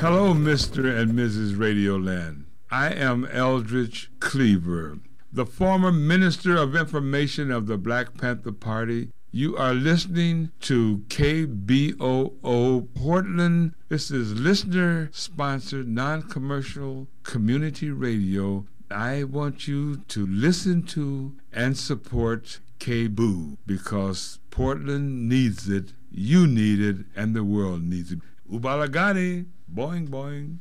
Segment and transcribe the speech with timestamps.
[0.00, 0.96] Hello, Mr.
[0.96, 1.56] and Mrs.
[1.56, 2.44] Radioland.
[2.70, 5.00] I am Eldridge Cleaver,
[5.32, 9.10] the former Minister of Information of the Black Panther Party.
[9.32, 13.74] You are listening to KBOO Portland.
[13.88, 18.66] This is listener sponsored, non commercial community radio.
[18.92, 26.80] I want you to listen to and support KBOO because Portland needs it, you need
[26.80, 28.20] it, and the world needs it.
[28.48, 30.58] Ubalagani, boing boing.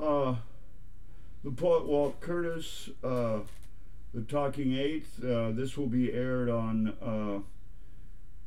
[0.00, 0.36] Uh,
[1.44, 3.40] the poet Walt Curtis, uh,
[4.14, 5.22] the Talking Earth.
[5.22, 7.40] Uh, this will be aired on uh,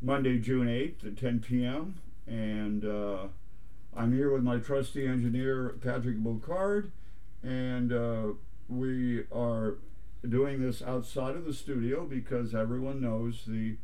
[0.02, 1.96] Monday, June 8th at 10 p.m.
[2.28, 3.28] And uh,
[3.96, 6.92] I'm here with my trusty engineer, Patrick Bocard,
[7.44, 8.34] and uh,
[8.70, 9.76] we are
[10.28, 13.76] doing this outside of the studio because everyone knows the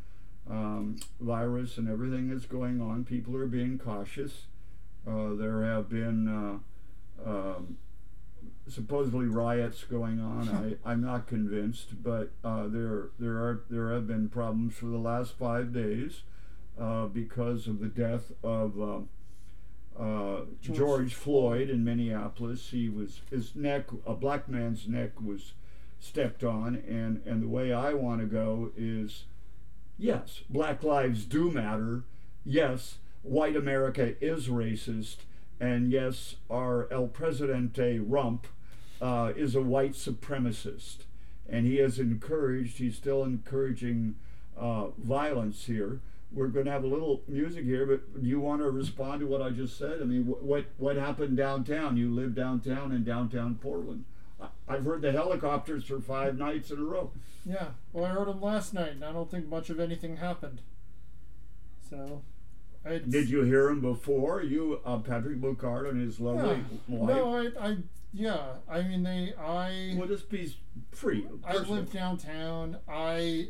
[0.50, 3.04] um, virus and everything that's going on.
[3.04, 4.44] People are being cautious.
[5.08, 7.78] Uh, there have been uh, um,
[8.68, 10.78] supposedly riots going on.
[10.86, 14.98] I, I'm not convinced, but uh, there there are there have been problems for the
[14.98, 16.22] last five days
[16.80, 18.80] uh, because of the death of.
[18.82, 19.00] Uh,
[20.00, 22.70] uh, George George Floyd in Minneapolis.
[22.70, 25.54] He was his neck, a black man's neck, was
[26.00, 29.24] stepped on, and and the way I want to go is,
[29.98, 32.04] yes, Black lives do matter.
[32.46, 35.18] Yes, white America is racist,
[35.60, 38.48] and yes, our El Presidente Rump
[39.02, 41.00] uh, is a white supremacist,
[41.50, 42.78] and he has encouraged.
[42.78, 44.16] He's still encouraging
[44.58, 46.00] uh, violence here.
[46.32, 49.28] We're going to have a little music here, but do you want to respond to
[49.28, 50.02] what I just said?
[50.02, 51.96] I mean, wh- what what happened downtown?
[51.96, 54.04] You live downtown in downtown Portland.
[54.68, 57.12] I've heard the helicopters for five nights in a row.
[57.46, 60.62] Yeah, well, I heard them last night, and I don't think much of anything happened.
[61.90, 62.22] So,
[62.86, 64.42] it's, Did you hear him before?
[64.42, 66.26] You, uh, Patrick Bocard and his Yeah.
[66.26, 67.10] lovely wife.
[67.10, 67.78] No, I, I,
[68.14, 68.54] yeah.
[68.70, 70.56] I mean, they, I, Well, just be
[70.92, 71.26] free.
[71.46, 71.76] I personal.
[71.76, 72.78] live downtown.
[72.88, 73.50] I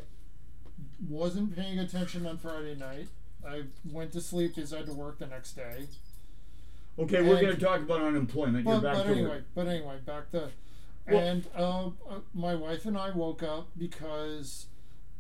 [1.08, 3.08] wasn't paying attention on Friday night.
[3.48, 5.86] I went to sleep because I had to work the next day.
[7.00, 8.66] Okay, we're going to talk about unemployment.
[8.66, 9.44] You're But, back but to anyway, work.
[9.54, 10.50] but anyway, back to,
[11.08, 11.92] Well- and uh, uh,
[12.34, 14.66] my wife and I woke up because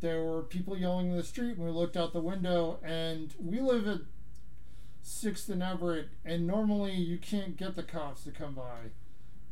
[0.02, 3.60] there were people yelling in the street, and we looked out the window, and we
[3.60, 4.02] live at
[5.02, 8.92] Sixth and Everett, and normally you can't get the cops to come by,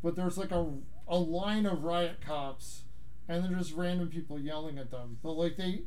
[0.04, 0.74] but there's like a
[1.08, 2.84] a line of riot cops,
[3.28, 5.18] and they're just random people yelling at them.
[5.24, 5.84] But like they,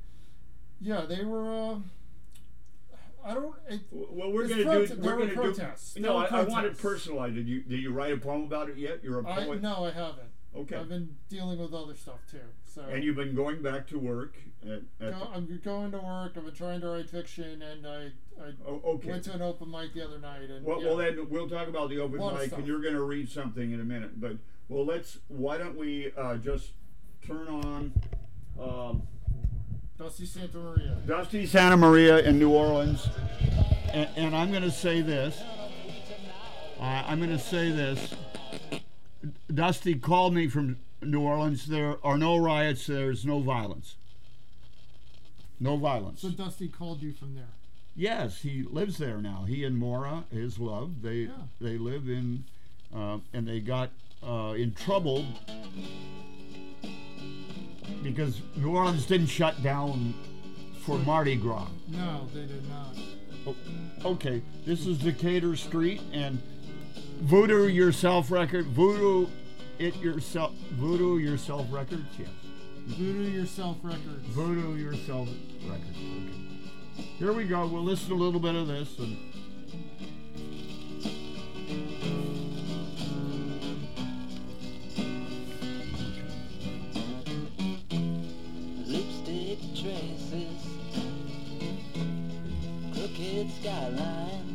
[0.81, 1.53] yeah, they were.
[1.53, 1.77] Uh,
[3.25, 3.55] I don't.
[3.69, 4.87] It, Well, we're going to do.
[4.97, 5.41] there We're going to do.
[5.41, 5.95] protests.
[5.95, 7.35] There No, I, I want it personalized.
[7.35, 9.01] Did you Did you write a poem about it yet?
[9.03, 9.61] You're a I poet.
[9.61, 10.31] no, I haven't.
[10.57, 10.77] Okay.
[10.77, 12.39] I've been dealing with other stuff too.
[12.79, 14.37] So And you've been going back to work.
[14.63, 16.33] At, at go, I'm going to work.
[16.37, 18.11] I've been trying to write fiction, and I
[18.41, 19.11] I oh, okay.
[19.11, 20.89] went to an open mic the other night, and Well, yeah.
[20.89, 23.81] well, then we'll talk about the open mic, and you're going to read something in
[23.81, 24.21] a minute.
[24.21, 24.37] But
[24.69, 25.19] well, let's.
[25.29, 26.71] Why don't we uh, just
[27.27, 27.93] turn on
[28.61, 29.03] um,
[29.99, 30.97] Dusty Santa Maria.
[31.07, 33.09] Dusty Santa Maria in New Orleans,
[33.93, 35.41] and, and I'm going to say this.
[36.79, 38.15] Uh, I'm going to say this.
[39.53, 41.67] Dusty called me from New Orleans.
[41.67, 42.87] There are no riots.
[42.87, 43.97] There's no violence.
[45.61, 46.23] No violence.
[46.23, 47.49] So Dusty called you from there.
[47.97, 49.45] Yes, he lives there now.
[49.49, 51.31] He and Mora, his love, they Yeah.
[51.61, 52.45] they live in,
[52.95, 53.91] uh, and they got
[54.23, 55.25] uh, in trouble
[58.03, 60.15] because New Orleans didn't shut down
[60.83, 61.69] for Mardi Gras.
[61.89, 62.95] No, they did not.
[63.47, 63.57] O-
[64.13, 66.41] Okay, this is Decatur Street and
[67.21, 68.67] Voodoo Yourself Record.
[68.67, 69.27] Voodoo
[69.79, 70.53] it yourself.
[70.73, 72.07] Voodoo Yourself Records.
[72.19, 72.29] Yes.
[72.87, 74.27] Voodoo Yourself Records.
[74.29, 75.29] Voodoo Yourself
[75.67, 75.97] Records.
[75.97, 77.03] Okay.
[77.19, 77.67] Here we go.
[77.67, 79.17] We'll listen to a little bit of this and.
[88.87, 90.63] lipstick traces,
[92.95, 94.48] crooked skyline,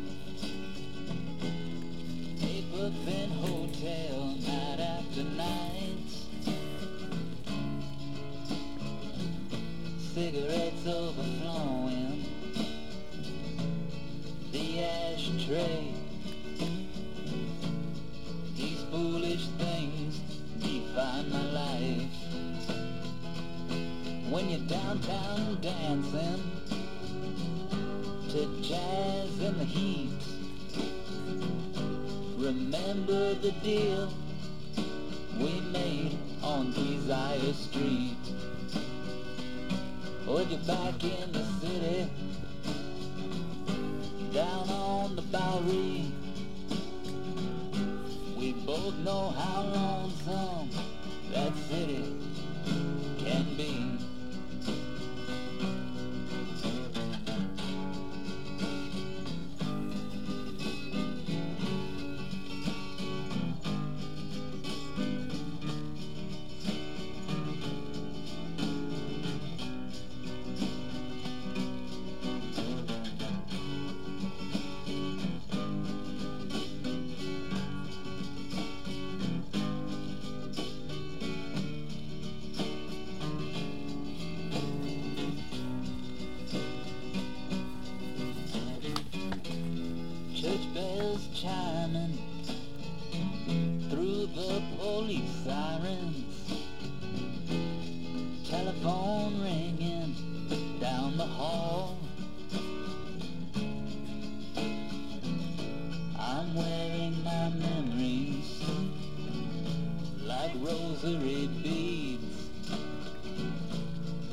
[110.56, 112.48] rosary beads.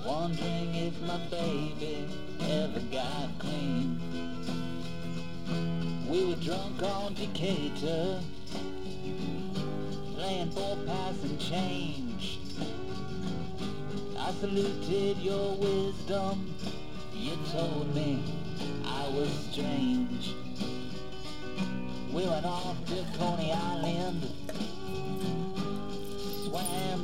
[0.06, 2.08] Wondering if my baby
[2.42, 4.00] ever got clean.
[6.10, 8.20] We were drunk on Decatur,
[10.14, 12.40] playing for pass and change.
[14.18, 16.54] I saluted your wisdom,
[17.14, 18.24] you told me
[18.86, 20.36] I was strange.
[22.12, 24.28] We went off to Coney Island,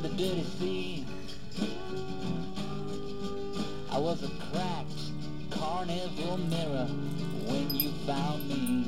[0.02, 1.04] the dirty sea.
[3.90, 6.86] I was a cracked carnival mirror
[7.46, 8.86] when you found me.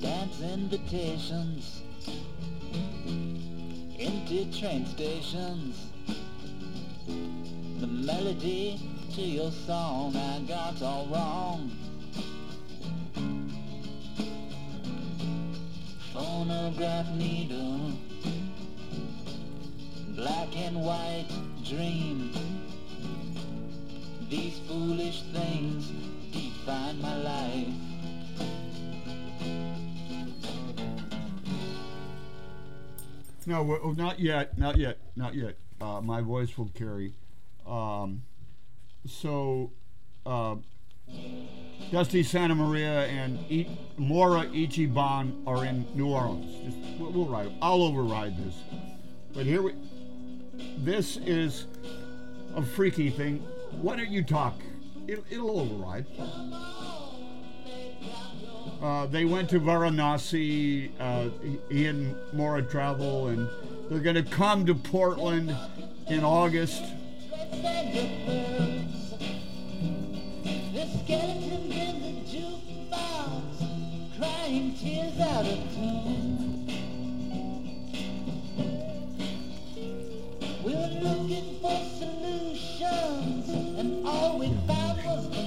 [0.00, 1.82] Dance invitations,
[3.98, 5.76] empty train stations.
[7.80, 8.80] The melody
[9.14, 11.70] to your song I got all wrong.
[16.76, 17.92] Phonograph needle,
[20.14, 21.26] black and white
[21.64, 22.30] dream.
[24.28, 25.90] These foolish things
[26.32, 27.68] define my life.
[33.46, 35.56] No, oh, not yet, not yet, not yet.
[35.80, 37.14] Uh, my voice will carry.
[37.66, 38.22] Um,
[39.06, 39.72] so,
[40.26, 40.56] uh,
[41.90, 43.66] Dusty Santa Maria and I-
[43.96, 46.52] Mora Ichiban are in New Orleans.
[46.64, 47.52] Just, we'll, we'll ride.
[47.62, 48.54] I'll override this.
[49.32, 49.74] But here we.
[50.78, 51.66] This is
[52.54, 53.38] a freaky thing.
[53.80, 54.54] Why don't you talk?
[55.06, 56.06] It, it'll override.
[58.82, 60.90] Uh, they went to Varanasi.
[60.98, 61.28] Uh,
[61.70, 63.48] he and Mora travel, and
[63.88, 65.54] they're going to come to Portland
[66.08, 66.82] in August.
[70.86, 73.42] The skeletons in the jukebox,
[74.16, 76.66] crying tears out of tune.
[80.64, 85.45] We were looking for solutions, and all we found was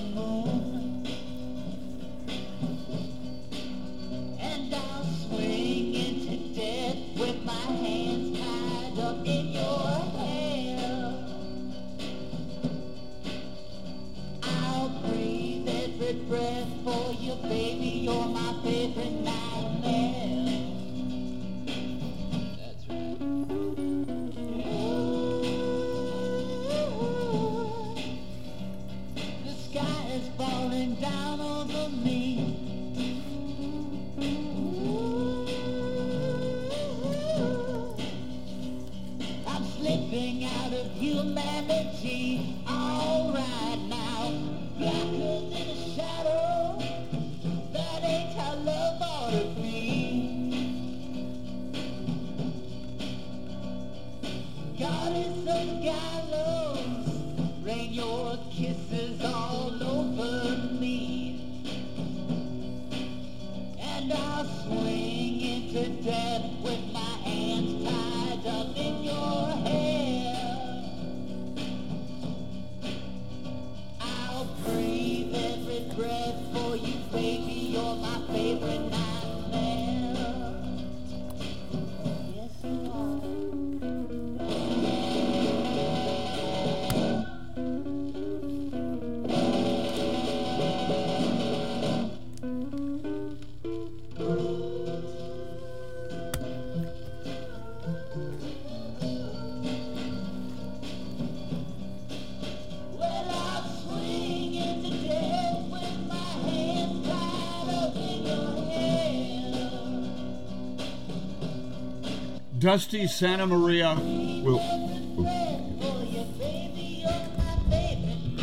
[112.60, 113.96] Dusty Santa Maria
[114.44, 114.60] will.
[114.60, 118.38] For you, baby, you're my baby.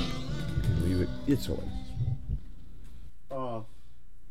[0.82, 1.08] Leave it.
[1.26, 1.56] It's all
[3.30, 3.36] right.
[3.38, 3.60] Uh,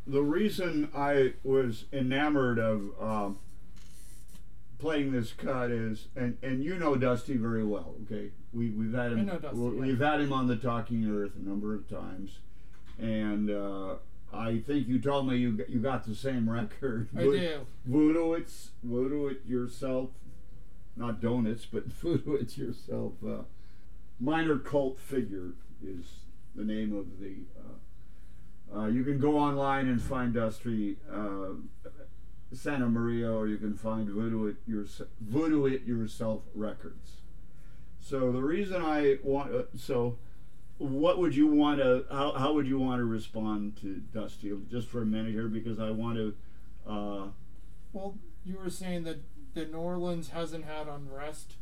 [0.08, 3.38] the reason I was enamored of um,
[4.80, 7.96] playing this cut is, and, and you know Dusty very well.
[8.06, 9.20] Okay, we we've had him.
[9.20, 9.82] I know Dusty, we- yeah.
[9.82, 12.40] We've had him on the Talking Earth a number of times,
[12.98, 13.96] and uh,
[14.36, 17.08] I think you told me you got- you got the same record.
[17.16, 17.32] I do.
[17.86, 20.10] Voodoo it's voodoo it yourself,
[20.96, 23.14] not donuts, but voodoo it yourself.
[23.26, 23.44] Uh,
[24.20, 25.54] minor cult figure
[25.86, 26.20] is
[26.56, 27.36] the name of the.
[27.58, 31.50] Uh, uh, you can go online and find Dusty uh,
[32.52, 37.18] Santa Maria, or you can find Voodoo It, Yours- Voodoo it Yourself Records.
[38.00, 40.18] So the reason I want, uh, so
[40.78, 44.52] what would you want to, how, how would you want to respond to Dusty?
[44.70, 46.36] Just for a minute here, because I want to.
[46.88, 47.28] Uh,
[47.94, 49.22] Well, you were saying that,
[49.54, 51.54] that New Orleans hasn't had unrest.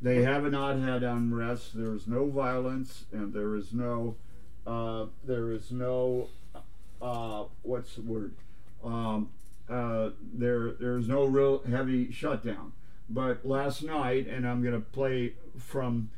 [0.00, 1.76] They have not had unrest.
[1.76, 4.16] There is no violence, and there is no,
[4.66, 6.28] uh, there is no,
[7.02, 8.34] uh, what's the word?
[8.82, 9.30] Um,
[9.68, 12.72] uh, there, there is no real heavy shutdown.
[13.10, 16.10] But last night, and I'm going to play from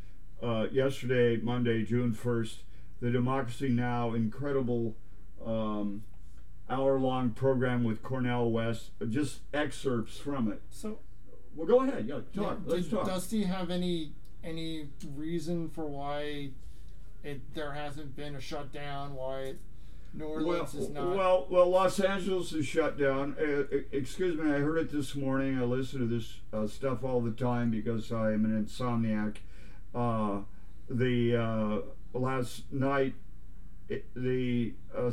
[0.42, 2.56] uh, yesterday, Monday, June 1st,
[3.00, 4.14] the Democracy Now!
[4.14, 4.94] incredible
[5.44, 6.02] um,
[6.68, 10.62] hour-long program with Cornel West, just excerpts from it.
[10.70, 10.98] So,
[11.54, 12.06] Well, go ahead.
[12.06, 12.24] Yeah, talk.
[12.34, 13.06] yeah, Let's did talk.
[13.06, 16.48] Dusty have any any reason for why
[17.22, 19.14] it there hasn't been a shutdown?
[19.14, 19.54] Why
[20.14, 21.14] New Well, Orleans is not?
[21.14, 23.36] well, well, Los Angeles is shut down.
[23.38, 25.58] Uh, excuse me, I heard it this morning.
[25.58, 29.36] I listen to this uh, stuff all the time because I am an insomniac.
[29.94, 30.40] Uh,
[30.88, 33.14] the uh, last night,
[33.88, 35.10] it, the uh,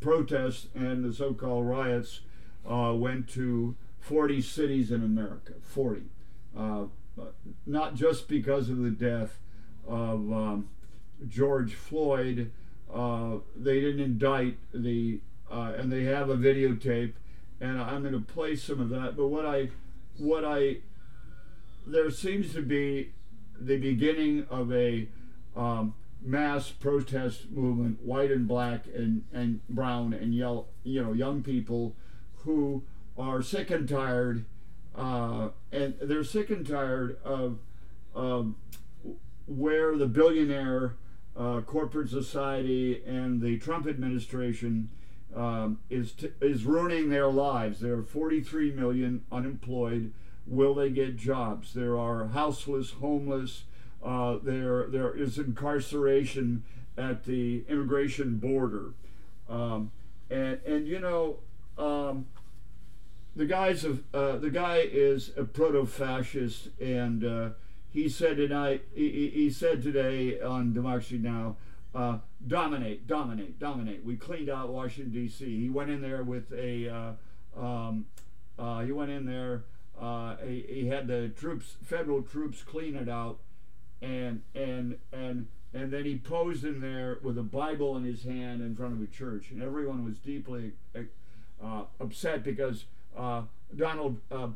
[0.00, 2.20] protests and the so-called riots
[2.68, 5.54] uh, went to 40 cities in America.
[5.62, 6.02] 40,
[6.56, 6.84] uh,
[7.66, 9.38] not just because of the death
[9.86, 10.68] of um,
[11.26, 12.52] George Floyd.
[12.92, 15.20] Uh, they didn't indict the,
[15.50, 17.14] uh, and they have a videotape,
[17.60, 19.16] and I'm going to play some of that.
[19.16, 19.70] But what I,
[20.18, 20.78] what I,
[21.86, 23.12] there seems to be
[23.60, 25.08] the beginning of a
[25.56, 31.42] um, mass protest movement, white and black and, and brown and yellow, you know, young
[31.42, 31.94] people
[32.38, 32.82] who
[33.18, 34.44] are sick and tired,
[34.94, 37.58] uh, and they're sick and tired of
[39.46, 40.94] where the billionaire
[41.36, 44.90] uh, corporate society and the Trump administration
[45.34, 47.80] um, is is ruining their lives.
[47.80, 50.12] There are 43 million unemployed.
[50.46, 51.74] Will they get jobs?
[51.74, 53.64] There are houseless, homeless.
[54.04, 56.62] Uh, there there is incarceration
[56.96, 58.92] at the immigration border,
[59.48, 59.90] um,
[60.30, 61.38] and and you know.
[61.78, 62.26] Um,
[63.34, 67.50] the guy's a, uh, the guy is a proto-fascist, and uh,
[67.90, 68.84] he said tonight.
[68.94, 71.56] He, he- said today on Democracy Now,
[71.94, 74.04] uh, dominate, dominate, dominate.
[74.04, 75.44] We cleaned out Washington D.C.
[75.44, 76.88] He went in there with a.
[77.56, 78.06] Uh, um,
[78.58, 79.64] uh, he went in there.
[80.00, 83.38] Uh, he, he had the troops, federal troops, clean it out,
[84.02, 88.60] and and and and then he posed in there with a Bible in his hand
[88.62, 90.72] in front of a church, and everyone was deeply
[91.62, 92.84] uh, upset because
[93.16, 93.42] uh,
[93.74, 94.48] Donald uh,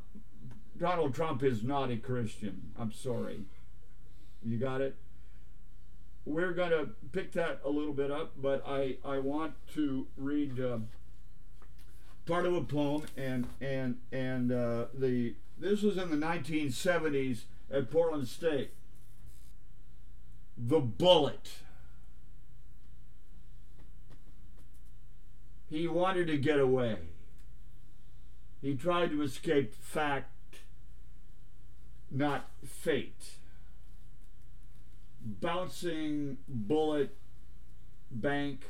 [0.79, 2.73] Donald Trump is not a Christian.
[2.79, 3.45] I'm sorry.
[4.45, 4.97] You got it.
[6.25, 10.79] We're gonna pick that a little bit up, but I I want to read uh,
[12.31, 17.91] part of a poem and and and uh, the this was in the 1970s at
[17.91, 18.71] Portland State.
[20.57, 21.51] The bullet.
[25.69, 26.99] He wanted to get away.
[28.63, 30.57] He tried to escape fact,
[32.11, 33.35] not fate.
[35.21, 37.17] Bouncing bullet
[38.11, 38.63] bank.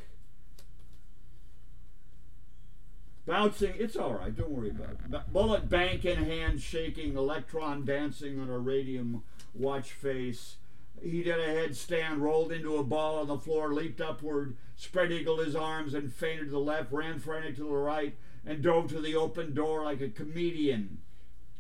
[3.31, 5.09] Bouncing, it's all right, don't worry about it.
[5.09, 9.23] Bu- Bullet bank in hand, shaking, electron dancing on a radium
[9.55, 10.57] watch face.
[11.01, 15.39] He did a headstand, rolled into a ball on the floor, leaped upward, spread eagled
[15.39, 19.01] his arms, and feinted to the left, ran frantic to the right, and dove to
[19.01, 20.99] the open door like a comedian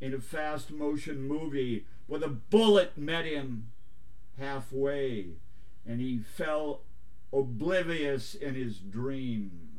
[0.00, 3.70] in a fast motion movie where the bullet met him
[4.36, 5.34] halfway
[5.86, 6.80] and he fell
[7.32, 9.69] oblivious in his dream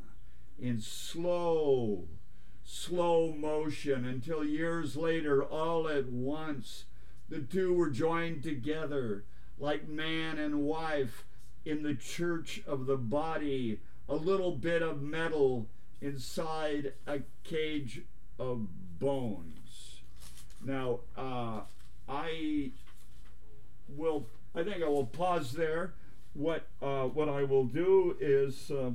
[0.62, 2.08] in slow,
[2.64, 6.86] slow motion until years later, all at once,
[7.28, 9.24] the two were joined together
[9.58, 11.24] like man and wife
[11.66, 15.68] in the church of the body, a little bit of metal
[16.00, 18.02] inside a cage
[18.40, 18.68] of
[19.00, 20.02] bones.
[20.64, 21.62] Now, uh,
[22.08, 22.72] I
[23.90, 24.28] will.
[24.54, 25.94] I think I will pause there.
[26.34, 28.92] What uh, what I will do is uh,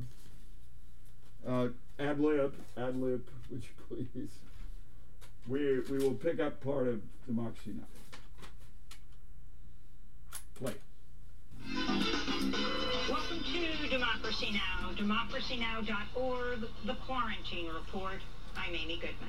[1.46, 4.28] uh, ad lib, ad lib, would you please?
[5.48, 7.84] We we will pick up part of Democracy Now.
[10.58, 10.75] Play.
[13.10, 18.21] Welcome to Democracy Now!, democracynow.org, the Quarantine Report.
[18.56, 19.28] I'm Amy Goodman.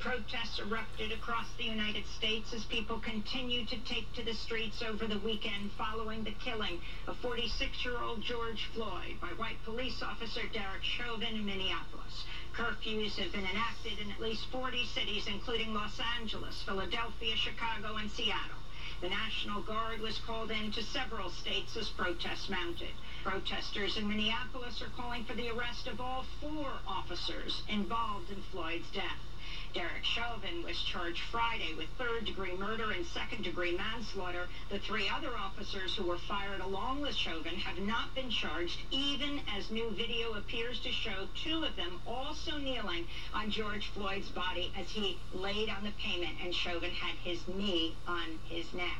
[0.00, 5.06] Protests erupted across the United States as people continue to take to the streets over
[5.06, 11.36] the weekend following the killing of 46-year-old George Floyd by white police officer Derek Chauvin
[11.36, 12.24] in Minneapolis.
[12.56, 18.08] Curfews have been enacted in at least 40 cities, including Los Angeles, Philadelphia, Chicago, and
[18.10, 18.56] Seattle.
[19.02, 22.92] The National Guard was called in to several states as protests mounted.
[23.22, 28.88] Protesters in Minneapolis are calling for the arrest of all four officers involved in Floyd's
[28.94, 29.29] death.
[29.72, 34.48] Derek Chauvin was charged Friday with third-degree murder and second-degree manslaughter.
[34.68, 39.40] The three other officers who were fired along with Chauvin have not been charged, even
[39.46, 44.72] as new video appears to show two of them also kneeling on George Floyd's body
[44.76, 48.98] as he laid on the pavement and Chauvin had his knee on his neck.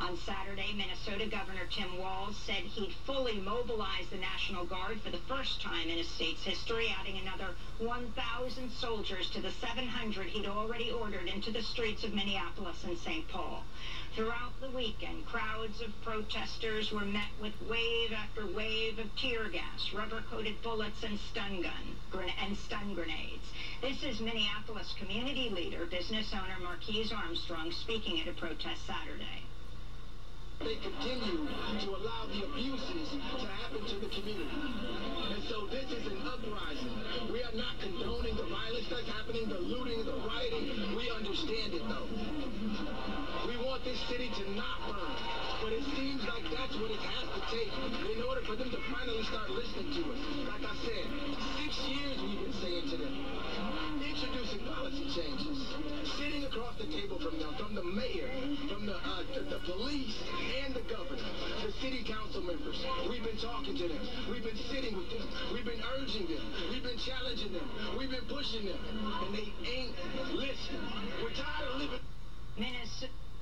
[0.00, 5.18] On Saturday, Minnesota Governor Tim Walz said he'd fully mobilize the National Guard for the
[5.28, 10.90] first time in his state's history, adding another 1,000 soldiers to the 700 he'd already
[10.90, 13.28] ordered into the streets of Minneapolis and St.
[13.28, 13.64] Paul.
[14.14, 19.92] Throughout the weekend, crowds of protesters were met with wave after wave of tear gas,
[19.92, 23.52] rubber-coated bullets, and stun gun and stun grenades.
[23.80, 29.47] This is Minneapolis community leader, business owner Marquise Armstrong speaking at a protest Saturday.
[30.60, 34.58] They continue to allow the abuses to happen to the community.
[35.30, 36.92] And so this is an uprising.
[37.32, 40.96] We are not condoning the violence that's happening, the looting, the rioting.
[40.96, 42.10] We understand it though.
[43.46, 45.16] We want this city to not burn.
[45.62, 47.70] But it seems like that's what it has to take
[48.16, 50.17] in order for them to finally start listening to us.
[68.50, 69.94] And they ain't
[70.32, 70.80] listening.
[71.22, 72.00] We're tired of living...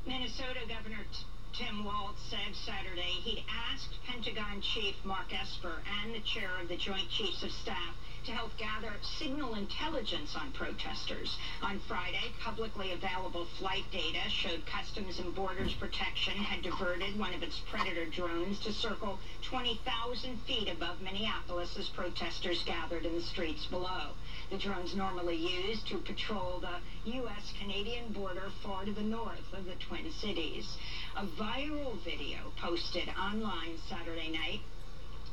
[0.05, 1.07] Minnesota, Governor
[1.53, 6.77] Tim Walz said Saturday he'd asked Pentagon Chief Mark Esper and the chair of the
[6.77, 7.95] Joint Chiefs of Staff
[8.27, 11.39] to help gather signal intelligence on protesters.
[11.63, 17.43] On Friday, publicly available flight data showed Customs and Borders Protection had diverted one of
[17.43, 23.65] its Predator drones to circle 20,000 feet above Minneapolis as protesters gathered in the streets
[23.67, 24.11] below.
[24.49, 26.79] The drones normally used to patrol the
[27.11, 30.77] U.S.-Canadian border far to the north of the Twin Cities.
[31.17, 34.61] A viral video posted online Saturday night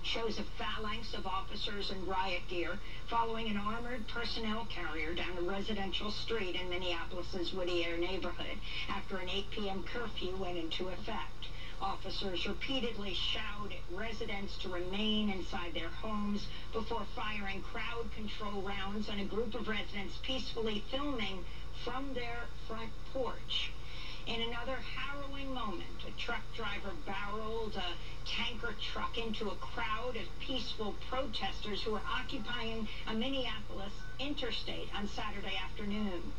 [0.02, 5.41] shows a phalanx of officers in riot gear following an armored personnel carrier down a
[5.41, 8.58] residential street in Minneapolis's Whittier neighborhood
[8.89, 9.84] after an 8 p.m.
[9.84, 11.47] curfew went into effect.
[11.84, 19.10] Officers repeatedly shouted at residents to remain inside their homes before firing crowd control rounds
[19.10, 21.43] on a group of residents peacefully filming
[21.84, 23.69] from their front porch.
[24.28, 30.26] In another harrowing moment, a truck driver barreled a tanker truck into a crowd of
[30.39, 36.32] peaceful protesters who were occupying a Minneapolis interstate on Saturday afternoon.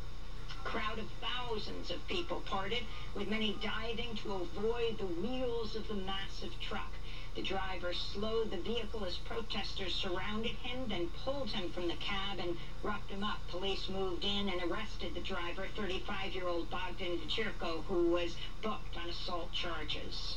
[0.64, 5.94] Crowd of thousands of people parted, with many diving to avoid the wheels of the
[5.94, 6.90] massive truck.
[7.34, 12.38] The driver slowed the vehicle as protesters surrounded him, then pulled him from the cab
[12.38, 13.38] and roughed him up.
[13.48, 19.52] Police moved in and arrested the driver, 35-year-old Bogdan Vechirko, who was booked on assault
[19.52, 20.36] charges.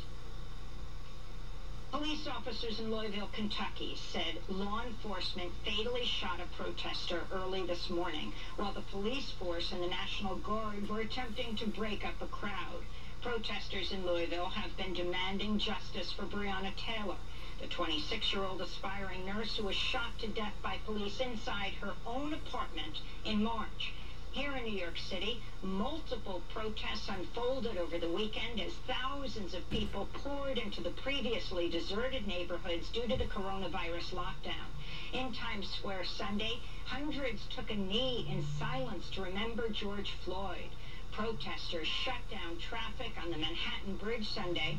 [1.92, 8.34] Police officers in Louisville, Kentucky said law enforcement fatally shot a protester early this morning
[8.58, 12.84] while the police force and the National Guard were attempting to break up a crowd.
[13.22, 17.16] Protesters in Louisville have been demanding justice for Breonna Taylor,
[17.58, 23.00] the 26-year-old aspiring nurse who was shot to death by police inside her own apartment
[23.24, 23.94] in March.
[24.38, 30.08] Here in New York City, multiple protests unfolded over the weekend as thousands of people
[30.14, 34.70] poured into the previously deserted neighborhoods due to the coronavirus lockdown.
[35.12, 40.70] In Times Square Sunday, hundreds took a knee in silence to remember George Floyd.
[41.12, 44.78] Protesters shut down traffic on the Manhattan Bridge Sunday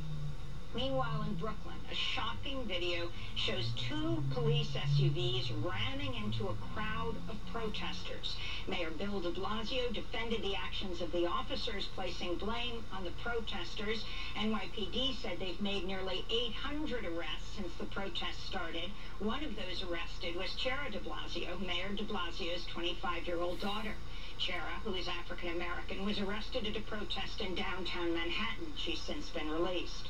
[0.75, 7.37] Meanwhile, in Brooklyn, a shocking video shows two police SUVs ramming into a crowd of
[7.51, 8.37] protesters.
[8.69, 14.05] Mayor Bill de Blasio defended the actions of the officers, placing blame on the protesters.
[14.37, 18.91] NYPD said they've made nearly 800 arrests since the protests started.
[19.21, 23.95] One of those arrested was Chiara de Blasio, Mayor de Blasio's 25-year-old daughter.
[24.39, 28.73] Chiara, who is African American, was arrested at a protest in downtown Manhattan.
[28.77, 30.09] She's since been released.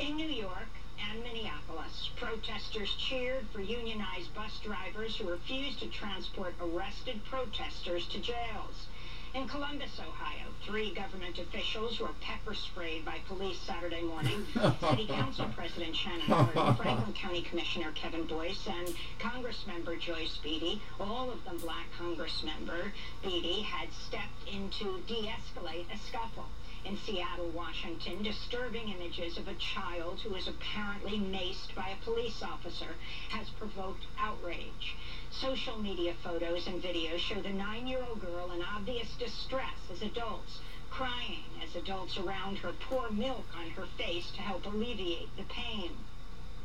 [0.00, 0.70] In New York
[1.10, 8.18] and Minneapolis, protesters cheered for unionized bus drivers who refused to transport arrested protesters to
[8.18, 8.86] jails.
[9.34, 14.46] In Columbus, Ohio, three government officials were pepper sprayed by police Saturday morning.
[14.88, 21.44] City Council President Shannon Franklin County Commissioner Kevin Boyce, and Congressmember Joyce Beatty, all of
[21.44, 26.46] them black Congressmember Beatty, had stepped in to de-escalate a scuffle.
[26.82, 32.42] In Seattle, Washington, disturbing images of a child who was apparently maced by a police
[32.42, 32.96] officer
[33.28, 34.94] has provoked outrage.
[35.30, 41.44] Social media photos and videos show the nine-year-old girl in obvious distress as adults, crying
[41.62, 45.90] as adults around her pour milk on her face to help alleviate the pain.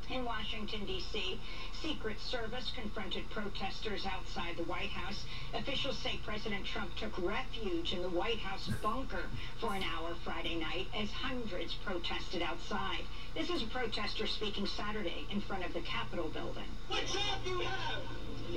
[0.10, 1.38] In Washington, D.C.,
[1.86, 5.24] Secret Service confronted protesters outside the White House.
[5.54, 9.30] Officials say President Trump took refuge in the White House bunker
[9.62, 13.04] for an hour Friday night as hundreds protested outside.
[13.36, 16.66] This is a protester speaking Saturday in front of the Capitol building.
[16.88, 18.02] What job you have?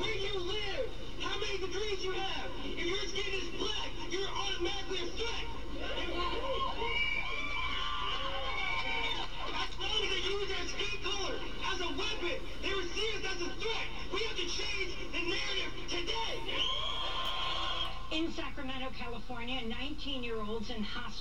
[0.01, 0.88] Where you live?
[1.21, 2.51] How many degrees you have?
[2.64, 3.91] If your skin is black,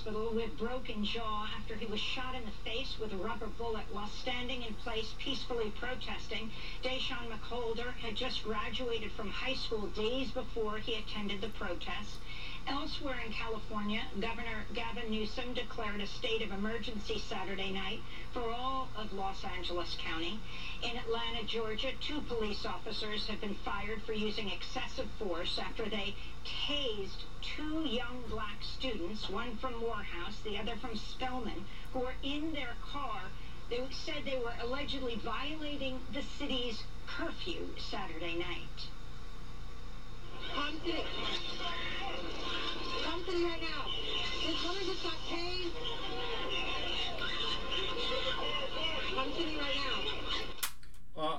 [0.08, 3.84] hospital with broken jaw after he was shot in the face with a rubber bullet
[3.90, 6.48] while standing in place peacefully protesting.
[6.82, 12.16] Deshaun McHolder had just graduated from high school days before he attended the protest.
[12.70, 18.00] Elsewhere in California, Governor Gavin Newsom declared a state of emergency Saturday night
[18.34, 20.38] for all of Los Angeles County.
[20.82, 26.14] In Atlanta, Georgia, two police officers have been fired for using excessive force after they
[26.44, 32.52] tased two young black students, one from Morehouse, the other from Spelman, who were in
[32.52, 33.30] their car.
[33.70, 38.88] They said they were allegedly violating the city's curfew Saturday night.
[40.54, 40.80] Come
[43.24, 43.86] to me right now.
[44.46, 45.12] This woman just got.
[49.14, 50.18] Come to me right now.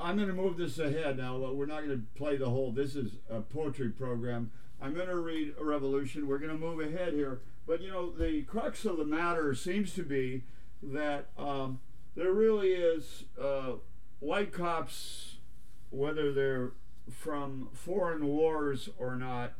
[0.01, 1.37] I'm going to move this ahead now.
[1.37, 2.71] We're not going to play the whole.
[2.71, 4.51] This is a poetry program.
[4.81, 6.27] I'm going to read a revolution.
[6.27, 7.41] We're going to move ahead here.
[7.67, 10.43] But you know, the crux of the matter seems to be
[10.81, 11.79] that um,
[12.15, 13.73] there really is uh,
[14.19, 15.35] white cops,
[15.89, 16.71] whether they're
[17.09, 19.53] from foreign wars or not,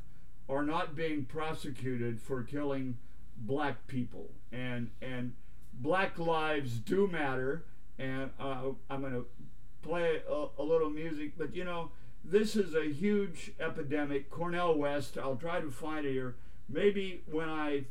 [0.47, 2.97] are not being prosecuted for killing
[3.37, 4.31] black people.
[4.51, 5.33] And and
[5.73, 7.65] black lives do matter.
[7.97, 9.25] And uh, I'm going to
[9.81, 11.91] play a, a little music, but you know,
[12.23, 14.29] this is a huge epidemic.
[14.29, 16.35] Cornel West, I'll try to find it here.
[16.67, 17.85] Maybe when I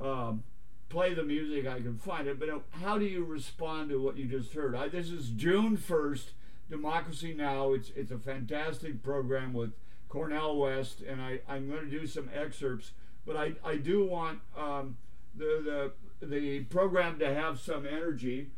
[0.00, 0.44] um,
[0.88, 2.38] play the music, I can find it.
[2.38, 4.74] But uh, how do you respond to what you just heard?
[4.74, 6.30] I, this is June 1st,
[6.72, 7.74] Democracy Now!
[7.74, 9.72] It's, it's a fantastic program with
[10.08, 12.92] Cornel West, and I, I'm going to do some excerpts.
[13.26, 14.96] But I, I do want um,
[15.36, 18.48] the, the, the program to have some energy.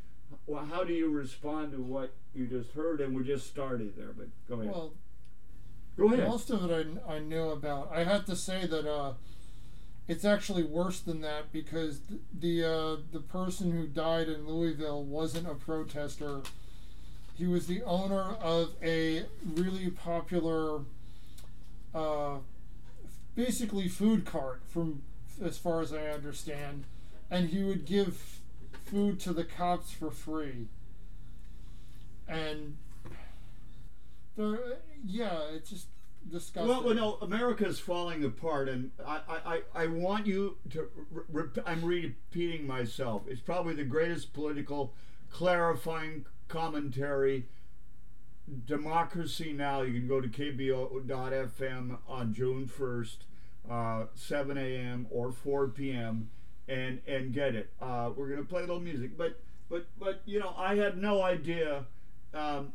[0.46, 3.00] Well, how do you respond to what you just heard?
[3.00, 4.72] And we're just started there, but go ahead.
[4.72, 4.92] Well,
[5.98, 6.29] go ahead.
[6.29, 7.90] most of it I, I knew about.
[7.92, 9.14] I had to say that uh,
[10.07, 15.03] it's actually worse than that because th- the uh, the person who died in Louisville
[15.03, 16.42] wasn't a protester.
[17.37, 20.83] He was the owner of a really popular,
[21.94, 22.37] uh,
[23.35, 25.03] basically food cart, from
[25.42, 26.85] as far as I understand,
[27.31, 28.40] and he would give
[28.85, 30.68] food to the cops for free.
[32.29, 32.77] And
[34.37, 35.87] the yeah, it's just
[36.31, 36.68] disgusting.
[36.68, 40.88] Well, well, no, America's falling apart, and I, I, I want you to.
[41.29, 43.23] Re- I'm repeating myself.
[43.29, 44.94] It's probably the greatest political
[45.31, 47.47] clarifying commentary.
[48.67, 49.83] Democracy Now!
[49.83, 53.17] You can go to KBOO.FM on June 1st,
[53.71, 55.07] uh, 7 a.m.
[55.11, 56.31] or 4 p.m.
[56.69, 57.71] and and get it.
[57.81, 61.23] Uh, we're gonna play a little music, but but but you know I had no
[61.23, 61.87] idea.
[62.35, 62.73] Um,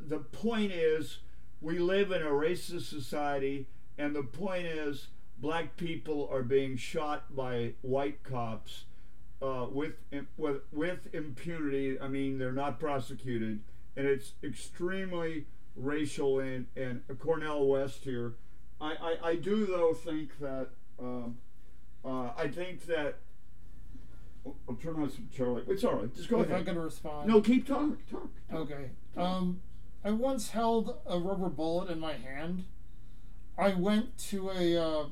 [0.00, 1.18] the point is
[1.60, 7.34] we live in a racist society, and the point is, black people are being shot
[7.34, 8.84] by white cops.
[9.42, 9.92] Uh, with,
[10.38, 12.00] with with impunity.
[12.00, 13.60] I mean, they're not prosecuted,
[13.96, 16.38] and it's extremely racial.
[16.38, 18.34] And and Cornel West here,
[18.80, 18.92] I
[19.22, 20.68] I, I do though think that
[20.98, 21.38] um,
[22.04, 23.16] uh, I think that.
[24.68, 25.62] I'll- turn on some Charlie.
[25.68, 26.14] It's all right.
[26.14, 26.66] Just go if I ahead.
[26.66, 27.28] can respond.
[27.28, 27.96] No, keep talking.
[28.10, 28.28] Talk.
[28.52, 28.90] Okay.
[29.16, 29.60] Um,
[30.04, 32.64] I once held a rubber bullet in my hand.
[33.56, 35.04] I went to a uh,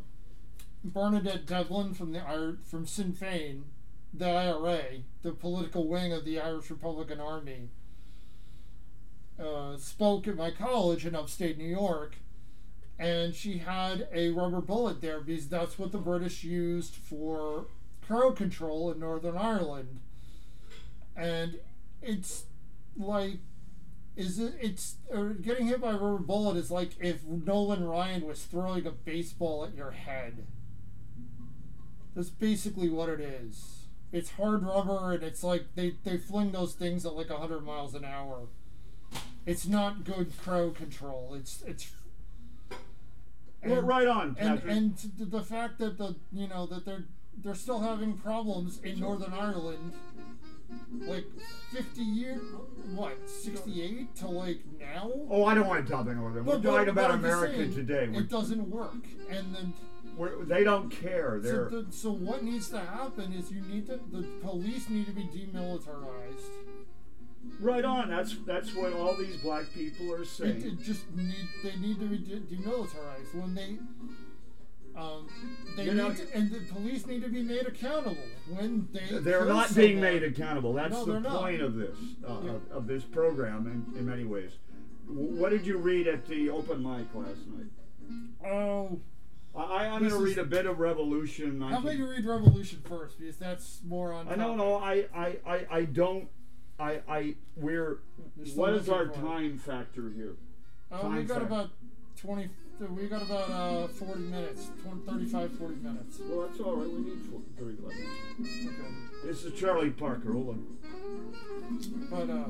[0.85, 3.63] Bernadette Devlin from the from Sinn Féin,
[4.13, 4.83] the IRA,
[5.23, 7.69] the political wing of the Irish Republican Army.
[9.43, 12.17] Uh, spoke at my college in upstate New York,
[12.99, 17.67] and she had a rubber bullet there because that's what the British used for
[18.07, 20.01] crowd control in Northern Ireland.
[21.17, 21.59] And
[22.03, 22.45] it's
[22.97, 23.39] like
[24.15, 28.27] is it it's or getting hit by a rubber bullet is like if Nolan Ryan
[28.27, 30.47] was throwing a baseball at your head.
[32.15, 33.82] That's basically what it is.
[34.13, 37.95] It's hard rubber and it's like they, they fling those things at like hundred miles
[37.95, 38.47] an hour.
[39.47, 41.35] It's not good crowd control.
[41.35, 41.91] It's it's
[43.65, 44.73] Well, right on, and Patrick.
[44.77, 47.05] and th- the fact that the you know that they're
[47.43, 49.93] they're still having problems in Northern Ireland,
[51.07, 51.25] like
[51.73, 52.41] fifty years,
[52.95, 55.11] what sixty eight to like now.
[55.31, 56.45] Oh, I don't want to talk about them.
[56.45, 58.09] We're talking about America saying, today.
[58.13, 58.95] We're, It doesn't work,
[59.31, 59.73] and then
[60.17, 61.41] we're, they don't care.
[61.43, 65.07] so, They're the, so what needs to happen is you need to the police need
[65.07, 66.51] to be demilitarized.
[67.61, 68.09] right on.
[68.11, 70.63] That's that's what all these black people are saying.
[70.63, 73.79] it just need they need to be de- demilitarized when they.
[74.95, 75.27] Um,
[75.75, 78.17] they You need know- to, and the police need to be made accountable
[78.51, 79.19] when they.
[79.21, 80.75] They're not being made accountable.
[80.75, 81.41] That's No, the not.
[81.41, 81.97] point of this
[82.29, 82.51] uh, Yeah.
[82.51, 84.51] of, of this program in, in many ways.
[85.09, 88.47] W- What did you read at the open mic last night?
[88.47, 89.01] Oh,
[89.55, 91.61] I, I'm going to read a bit of Revolution.
[91.61, 94.29] how about you read Revolution first because that's more on.
[94.29, 94.77] I don't know.
[94.77, 96.29] I, I, I, I don't.
[96.81, 97.99] I, I, we're.
[98.55, 99.15] What is our for it.
[99.17, 100.37] time factor here?
[100.91, 101.47] Uh, we time got frame.
[101.47, 101.71] about
[102.17, 102.49] twenty.
[102.81, 106.19] We got about uh, forty minutes, 20, 35, 40 minutes.
[106.29, 106.91] Well, that's all right.
[106.91, 107.85] We need 40, 35
[108.39, 108.67] minutes.
[108.67, 108.89] Okay.
[109.25, 110.33] This is Charlie Parker.
[110.33, 110.67] Hold on.
[112.11, 112.49] But uh,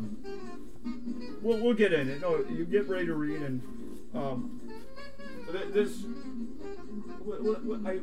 [1.42, 2.20] We'll, we'll get in it.
[2.20, 3.60] No, you get ready to read, and
[4.14, 4.60] um,
[5.52, 6.04] this.
[7.86, 8.00] I,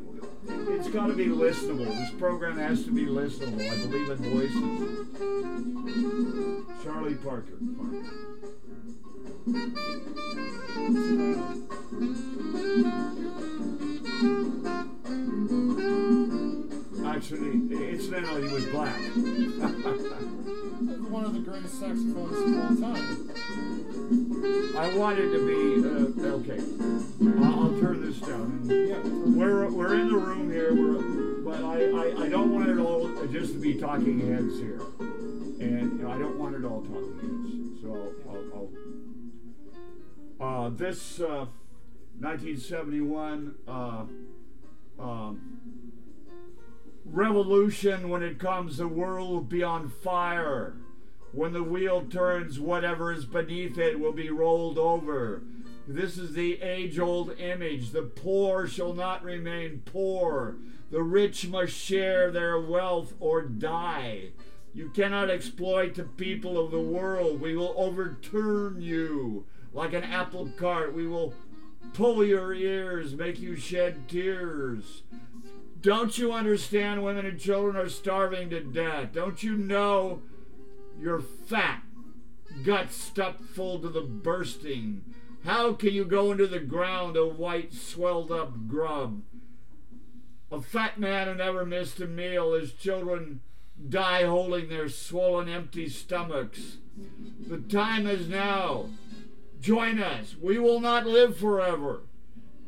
[0.72, 1.86] it's got to be listenable.
[1.86, 3.60] This program has to be listenable.
[3.70, 4.70] I believe in voices.
[6.84, 7.58] Charlie Parker.
[17.06, 17.50] Actually,
[17.90, 18.96] incidentally, he was black.
[21.10, 23.89] one of the greatest saxophonists of all time.
[24.42, 26.60] I wanted to be uh, okay.
[27.44, 28.62] I'll, I'll turn this down.
[28.64, 28.98] Yeah.
[29.04, 33.08] We're we're in the room here, we're, but I, I, I don't want it all
[33.26, 37.18] just to be talking heads here, and you know, I don't want it all talking
[37.20, 37.82] heads.
[37.82, 38.70] So I'll,
[40.40, 41.46] I'll, uh, this uh,
[42.18, 44.04] 1971 uh,
[44.98, 45.60] um,
[47.04, 50.76] revolution when it comes, the world will be on fire.
[51.32, 55.42] When the wheel turns, whatever is beneath it will be rolled over.
[55.86, 57.90] This is the age old image.
[57.90, 60.56] The poor shall not remain poor.
[60.90, 64.30] The rich must share their wealth or die.
[64.72, 67.40] You cannot exploit the people of the world.
[67.40, 70.94] We will overturn you like an apple cart.
[70.94, 71.34] We will
[71.92, 75.02] pull your ears, make you shed tears.
[75.80, 79.12] Don't you understand women and children are starving to death?
[79.12, 80.22] Don't you know
[81.00, 81.82] you're fat,
[82.64, 85.04] guts stuffed full to the bursting?
[85.44, 89.22] How can you go into the ground a white, swelled up grub?
[90.52, 93.40] A fat man who never missed a meal, his children
[93.88, 96.78] die holding their swollen, empty stomachs.
[97.46, 98.90] The time is now.
[99.60, 100.36] Join us.
[100.40, 102.00] We will not live forever.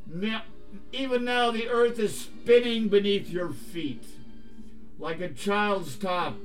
[0.07, 0.43] Now,
[0.93, 4.05] even now, the earth is spinning beneath your feet
[4.99, 6.37] like a child's top.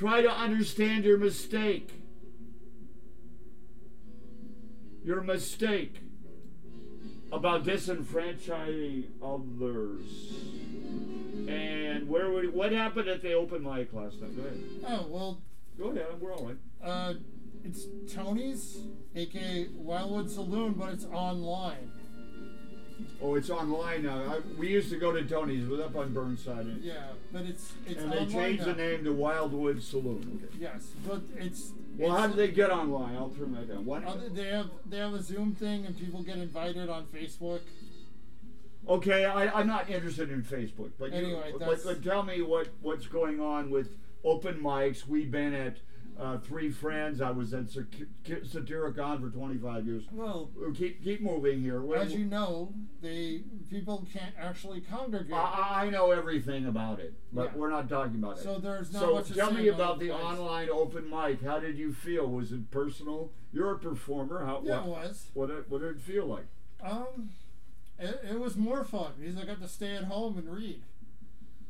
[0.00, 1.90] Try to understand your mistake.
[5.04, 6.00] Your mistake
[7.30, 10.32] about disenfranchising others.
[11.46, 14.34] And where would, what happened at the open mic last night?
[14.34, 14.60] Go ahead.
[14.88, 15.42] Oh well,
[15.78, 16.06] Go ahead.
[16.18, 16.56] We're all right.
[16.82, 17.14] uh,
[17.62, 18.78] it's Tony's,
[19.14, 21.92] aka Wildwood Saloon, but it's online.
[23.22, 24.18] Oh, it's online now.
[24.34, 25.64] I, we used to go to Tony's.
[25.64, 26.66] It was up on Burnside.
[26.66, 26.94] And, Yeah,
[27.32, 30.40] but it's it's and they changed the name to Wildwood Saloon.
[30.44, 30.56] Okay.
[30.60, 31.72] Yes, but it's.
[31.98, 33.14] Well, how do they get online?
[33.16, 33.84] I'll turn that down.
[33.84, 34.04] What?
[34.06, 37.60] Uh, they have they have a Zoom thing and people get invited on Facebook.
[38.88, 42.40] Okay, I, I'm not interested in Facebook, but Anyway, you, that's- but, but tell me
[42.42, 43.90] what what's going on with
[44.24, 45.06] open mics.
[45.06, 45.76] We've been at
[46.20, 47.20] uh, Three Friends.
[47.20, 50.04] I was at Satyricon for 25 years.
[50.12, 51.82] Well, Keep keep moving here.
[51.94, 55.32] As you know, they people can't actually congregate.
[55.32, 57.56] I, I know everything about it, but Yeah.
[57.56, 58.42] we're not talking about it.
[58.42, 60.22] So there's not so much to tell me about the mics.
[60.22, 61.42] online open mic.
[61.42, 62.26] How did you feel?
[62.28, 63.32] Was it personal?
[63.52, 64.44] You're a performer.
[64.44, 65.26] How yeah, it what, was.
[65.34, 66.46] what did, what did it feel like?
[66.82, 67.30] Um,
[67.98, 70.82] it, it was more fun because I got to stay at home and read.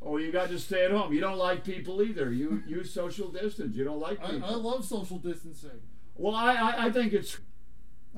[0.02, 1.12] Oh, you got to stay at home.
[1.12, 2.32] You don't like people either.
[2.32, 3.76] You use social distance.
[3.76, 4.48] You don't like I, people.
[4.48, 5.80] I love social distancing.
[6.16, 7.38] well, I, I I think it's.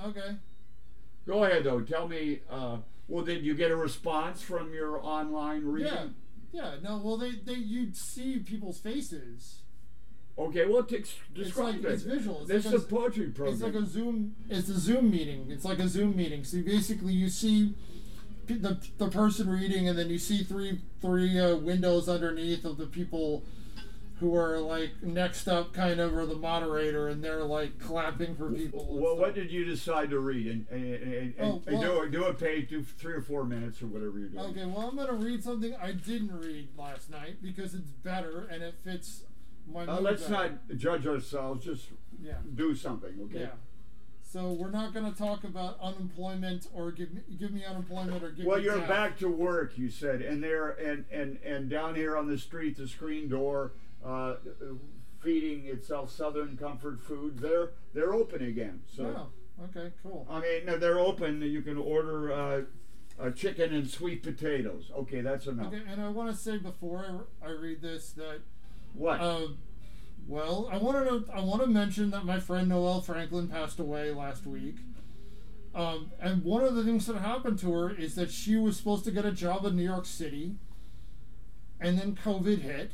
[0.03, 0.37] Okay.
[1.27, 1.81] Go ahead though.
[1.81, 2.41] Tell me.
[2.51, 5.93] Uh, well, did you get a response from your online reading?
[5.93, 6.07] Yeah.
[6.53, 6.75] Yeah.
[6.83, 7.01] No.
[7.03, 9.59] Well, they they you'd see people's faces.
[10.39, 10.65] Okay.
[10.67, 11.91] Well, t- describe like- it.
[11.93, 12.39] it's visual.
[12.41, 13.55] It's this like is a a- poetry program.
[13.55, 14.35] It's like a Zoom.
[14.49, 15.47] It's a Zoom meeting.
[15.51, 16.45] It's like a Zoom meeting.
[16.45, 17.75] So basically, you see
[18.47, 22.87] the the person reading, and then you see three three uh, windows underneath of the
[22.87, 23.45] people
[24.21, 28.53] who are like next up, kind of, or the moderator, and they're like clapping for
[28.53, 28.87] people.
[29.01, 30.47] Well, what did you decide to read?
[30.47, 33.83] And, and, and, Oh, and well- do, do it page, do three or four minutes
[33.83, 34.45] or whatever you're doing.
[34.51, 38.63] Okay, well, I'm gonna read something I didn't read last night because it's better and
[38.63, 39.25] it fits
[39.73, 39.87] my.
[39.87, 40.51] Uh, let's better.
[40.69, 41.65] not judge ourselves.
[41.65, 41.87] Just
[42.23, 42.35] Yeah.
[42.55, 43.41] do something, okay?
[43.41, 43.47] Yeah.
[44.33, 48.47] So we're not gonna talk about unemployment or give me give me unemployment or give
[48.47, 48.67] Well, me.
[48.67, 52.29] Well, you're back to work, you said, and there, and and and down here on
[52.29, 54.37] the street, the screen door, uh,
[55.21, 57.41] feeding itself Southern comfort food.
[57.41, 58.81] They're they're open again.
[58.97, 60.27] So Oh, okay, cool.
[60.31, 61.43] I mean, they're open.
[61.43, 62.63] You can order uh,
[63.21, 64.91] uh, chicken and sweet potatoes.
[64.97, 65.67] Okay, that's enough.
[65.67, 67.05] Okay, and I want to say before
[67.43, 68.41] I, I read this that,
[68.95, 69.21] What?
[69.21, 69.49] uh,
[70.27, 74.11] well, I want to I want to mention that my friend Noel Franklin passed away
[74.11, 74.77] last week.
[75.75, 79.05] Um, and one of the things that happened to her is that she was supposed
[79.05, 80.57] to get a job in New York City,
[81.81, 82.93] and then COVID hit,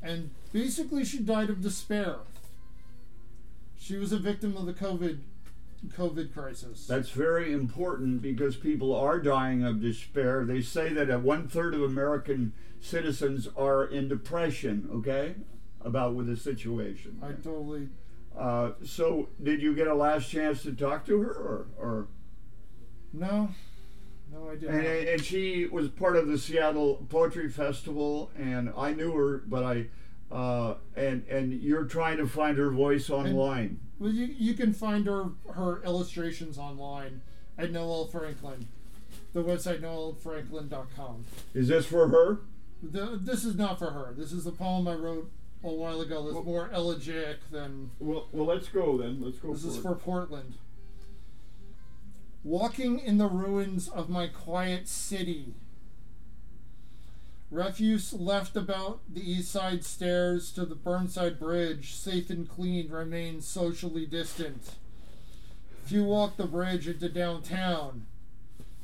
[0.00, 2.18] and basically she died of despair.
[3.76, 5.18] She was a victim of the COVID
[5.88, 6.86] COVID crisis.
[6.86, 10.44] That's very important because people are dying of despair.
[10.44, 14.88] They say that one third of American citizens are in depression.
[14.92, 15.34] Okay,
[15.84, 17.20] about with the situation.
[17.22, 17.88] I totally
[18.36, 22.08] Uh, so, did you get a last chance to talk to her, or, or
[23.12, 23.48] no,
[24.32, 24.74] no, I didn't.
[24.74, 29.62] and, and she was part of the Seattle Poetry Festival, and I knew her, but
[29.62, 29.86] I.
[30.32, 33.78] Uh, and and you're trying to find her voice online.
[34.00, 37.20] Well, you, you can find her her illustrations online
[37.56, 38.66] at Noel Franklin,
[39.32, 41.24] the website noelfranklin.com.
[41.54, 42.40] Is this for her?
[42.82, 44.12] The, this is not for her.
[44.16, 45.30] This is a poem I wrote
[45.64, 47.90] a while ago that's more elegiac than.
[47.98, 49.20] Well, well, let's go then.
[49.22, 49.52] Let's go.
[49.52, 49.82] This for is it.
[49.82, 50.54] for Portland.
[52.44, 55.54] Walking in the ruins of my quiet city.
[57.50, 63.46] Refuse left about the east side stairs to the Burnside Bridge, safe and clean, remains
[63.46, 64.72] socially distant.
[65.84, 68.06] Few walk the bridge into downtown.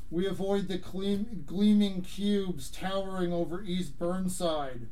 [0.09, 4.87] We avoid the gleam, gleaming cubes towering over East Burnside.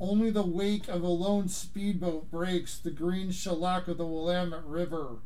[0.00, 5.18] Only the wake of a lone speedboat breaks the green shellac of the Willamette River.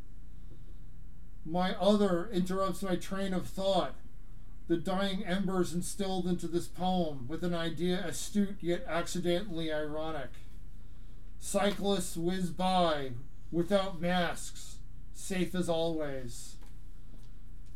[1.47, 3.95] My other interrupts my train of thought.
[4.67, 10.31] The dying embers instilled into this poem with an idea astute yet accidentally ironic.
[11.39, 13.13] Cyclists whiz by
[13.53, 14.79] without masks,
[15.13, 16.57] safe as always.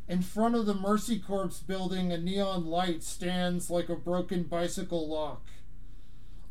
[0.09, 5.07] In front of the Mercy Corps building, a neon light stands like a broken bicycle
[5.07, 5.43] lock.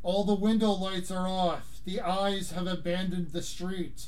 [0.03, 1.81] All the window lights are off.
[1.85, 4.07] The eyes have abandoned the street.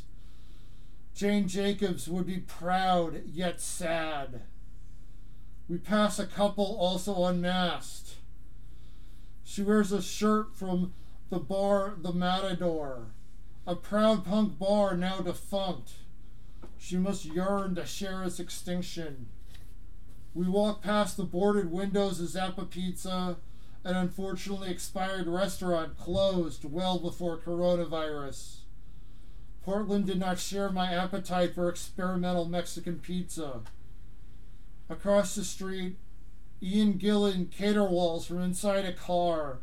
[1.14, 4.42] Jane Jacobs would be proud yet sad.
[5.68, 8.16] We pass a couple also unmasked.
[9.44, 10.94] She wears a shirt from
[11.30, 13.08] the bar The Matador,
[13.68, 15.94] a proud punk bar now defunct.
[16.78, 19.28] She must yearn to share its extinction.
[20.34, 23.38] We walk past the boarded windows of Zappa Pizza,
[23.84, 28.58] an unfortunately expired restaurant closed well before coronavirus.
[29.64, 33.62] Portland did not share my appetite for experimental Mexican pizza.
[34.90, 35.98] Across the street,
[36.62, 39.60] Ian Gillan caterwauls from inside a car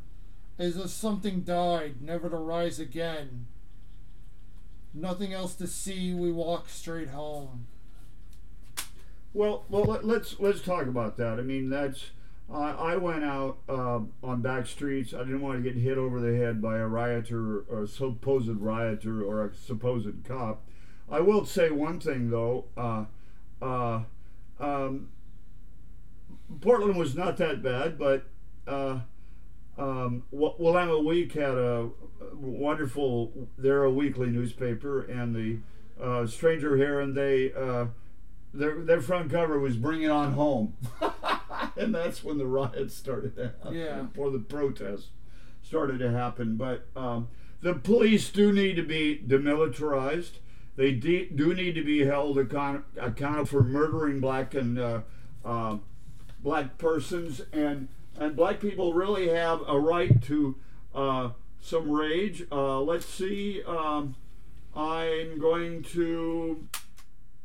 [0.58, 3.46] as if something died, never to rise again.
[4.94, 7.66] Nothing else to see, we walk straight home.
[9.34, 11.38] Well, well, let, let's let's talk about that.
[11.38, 12.06] I mean, that's
[12.49, 15.12] I went out uh, on back streets.
[15.12, 18.49] I didn't want to get hit over the head by a rioter or a supposed
[18.49, 20.64] rioter or a supposed cop.
[21.11, 22.66] I will say one thing though.
[22.76, 23.07] Uh,
[23.61, 24.03] uh,
[24.61, 25.09] um,
[26.61, 28.26] Portland was not that bad, but
[28.66, 29.01] uh,
[29.78, 31.90] um, Willamette Week had a
[32.34, 33.49] wonderful.
[33.59, 35.59] They're a weekly newspaper, and the
[36.03, 37.86] uh, Stranger here, and they uh,
[38.55, 40.74] their their front cover was "Bring It On Home,"
[41.77, 44.07] and that's when the riots started to happen, Yeah.
[44.16, 45.09] or the protests
[45.62, 46.57] started to happen.
[46.57, 47.29] But um,
[47.61, 50.39] the police do need to be demilitarized.
[50.77, 55.01] They de- do need to be held account- accountable for murdering black and uh,
[55.45, 55.79] uh,
[56.41, 60.57] black persons, and and black people really have a right to
[60.95, 62.45] uh, some rage.
[62.53, 63.62] Uh, let's see.
[63.66, 64.16] Um,
[64.74, 66.68] I'm going to.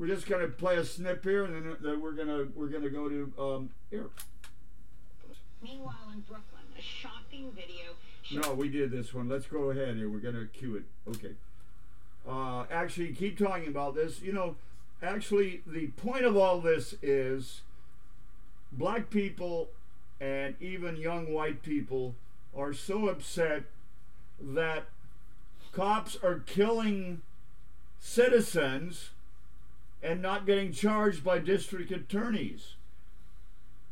[0.01, 2.89] We're just going to play a snip here, and then then we're gonna we're gonna
[2.89, 4.07] go to um, here.
[5.61, 9.29] Meanwhile, in Brooklyn, a shocking video No, we did this one.
[9.29, 10.09] Let's go ahead here.
[10.09, 10.85] We're gonna cue it.
[11.07, 11.35] Okay.
[12.27, 14.23] Uh, actually, keep talking about this.
[14.23, 14.55] You know,
[15.03, 17.61] actually, the point of all this is
[18.71, 19.69] black people
[20.19, 22.15] and even young white people
[22.57, 23.65] are so upset
[24.41, 24.85] that
[25.71, 27.21] cops are killing
[27.99, 29.11] citizens
[30.03, 32.75] and not getting charged by district attorneys.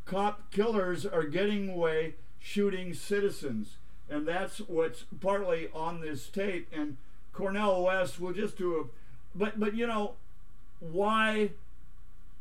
[0.05, 3.77] Cop killers are getting away shooting citizens.
[4.09, 6.67] And that's what's partly on this tape.
[6.73, 6.97] And
[7.31, 8.83] Cornel West will just do a.
[9.37, 10.13] But, but you know,
[10.79, 11.51] why?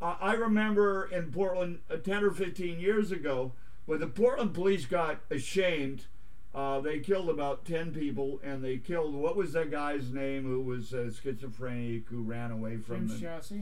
[0.00, 3.52] I I remember in Portland uh, 10 or 15 years ago
[3.84, 6.06] when the Portland police got ashamed.
[6.54, 10.60] Uh, they killed about 10 people and they killed, what was that guy's name who
[10.60, 13.26] was uh, schizophrenic who ran away from James the.
[13.26, 13.52] Chasse.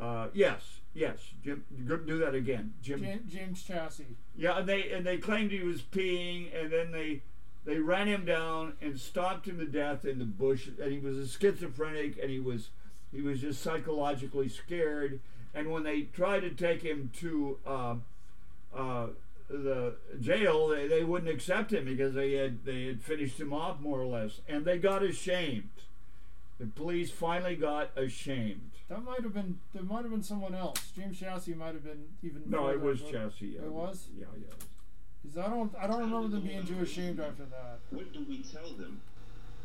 [0.00, 1.18] Uh, yes, yes.
[1.44, 1.64] Jim,
[2.06, 2.74] do that again.
[2.82, 3.00] Jim.
[3.02, 4.02] James, James Chasse.
[4.36, 7.22] Yeah, and they and they claimed he was peeing, and then they
[7.64, 10.68] they ran him down and stomped him to death in the bush.
[10.80, 12.70] And he was a schizophrenic, and he was
[13.12, 15.20] he was just psychologically scared.
[15.54, 17.94] And when they tried to take him to uh,
[18.74, 19.06] uh,
[19.48, 23.80] the jail, they, they wouldn't accept him because they had they had finished him off
[23.80, 25.70] more or less, and they got ashamed.
[26.58, 28.72] The police finally got ashamed.
[28.88, 29.60] That might have been.
[29.74, 30.90] There might have been someone else.
[30.96, 32.42] James Chasse might have been even.
[32.46, 33.40] No, it was but- Chasse.
[33.40, 33.60] Yeah.
[33.60, 34.08] It was.
[34.18, 34.54] Yeah, yeah.
[35.22, 35.72] Because I don't.
[35.80, 37.78] I don't remember them being too ashamed after that.
[37.90, 39.00] What do we tell them?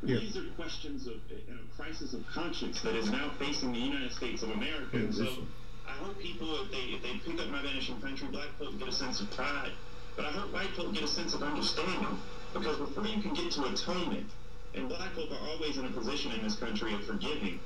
[0.05, 0.19] Here.
[0.19, 4.11] These are questions of you know, crisis of conscience that is now facing the United
[4.11, 4.97] States of America.
[4.97, 5.47] And so Listen.
[5.87, 8.87] I hope people, if they if they pick up my vanishing country, black folk get
[8.87, 9.71] a sense of pride.
[10.15, 12.19] But I hope white folk get a sense of understanding.
[12.53, 14.29] Because before you can get to atonement,
[14.75, 17.59] and black folk are always in a position in this country of forgiving,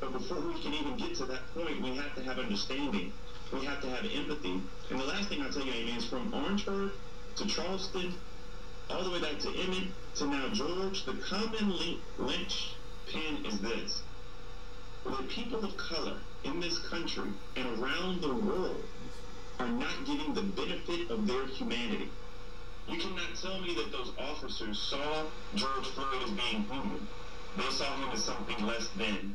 [0.00, 3.12] but before we can even get to that point, we have to have understanding.
[3.52, 4.60] We have to have empathy.
[4.90, 6.92] And the last thing I'll tell you, Amy, is from Orangeburg
[7.36, 8.14] to Charleston,
[8.90, 12.74] all the way back to Emmett to now George, the common link, lynch
[13.06, 14.02] pin is this.
[15.04, 18.82] The people of color in this country and around the world
[19.58, 22.10] are not getting the benefit of their humanity.
[22.88, 27.06] You cannot tell me that those officers saw George Floyd as being human.
[27.56, 29.34] They saw him as something less than.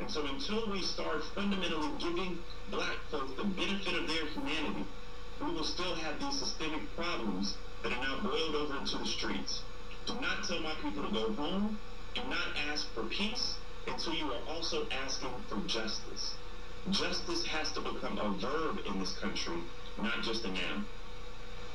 [0.00, 2.38] And so until we start fundamentally giving
[2.70, 4.84] black folk the benefit of their humanity,
[5.40, 9.60] we will still have these systemic problems that are now boiled over into the streets.
[10.06, 11.78] Do not tell my people to go home.
[12.14, 16.34] Do not ask for peace until you are also asking for justice.
[16.90, 19.56] Justice has to become a verb in this country,
[19.96, 20.84] not just a noun.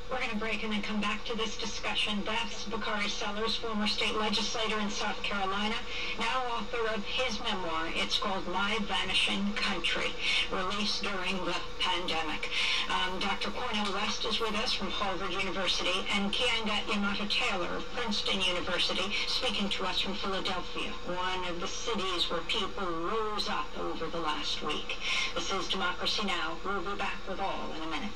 [0.09, 2.23] We're going to break and then come back to this discussion.
[2.25, 5.75] That's Bakari Sellers, former state legislator in South Carolina,
[6.17, 7.89] now author of his memoir.
[7.93, 10.09] It's called My Vanishing Country,
[10.51, 12.49] released during the pandemic.
[12.89, 13.51] Um, Dr.
[13.51, 19.69] Cornel West is with us from Harvard University, and Keeanga-Yamahtta Taylor of Princeton University, speaking
[19.69, 24.63] to us from Philadelphia, one of the cities where people rose up over the last
[24.63, 24.97] week.
[25.35, 26.57] This is Democracy Now!
[26.65, 28.11] We'll be back with all in a minute.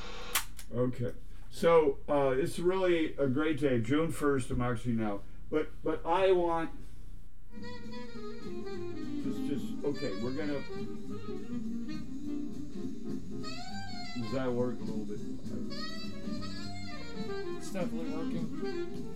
[0.76, 1.12] Okay.
[1.54, 5.20] So uh, it's really a great day, June first, Democracy Now.
[5.52, 6.70] But but I want
[9.22, 10.10] just just okay.
[10.20, 10.58] We're gonna.
[14.20, 15.20] Does that work a little bit?
[17.58, 19.14] It's definitely working.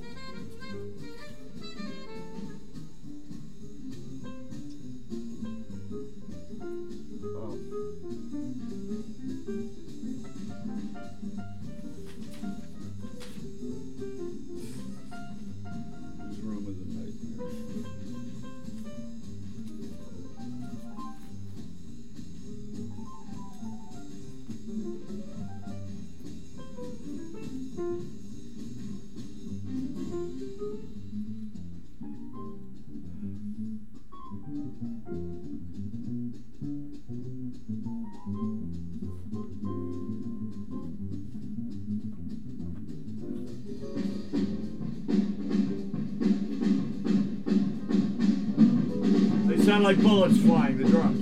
[49.89, 51.18] Like bullets flying, the drums.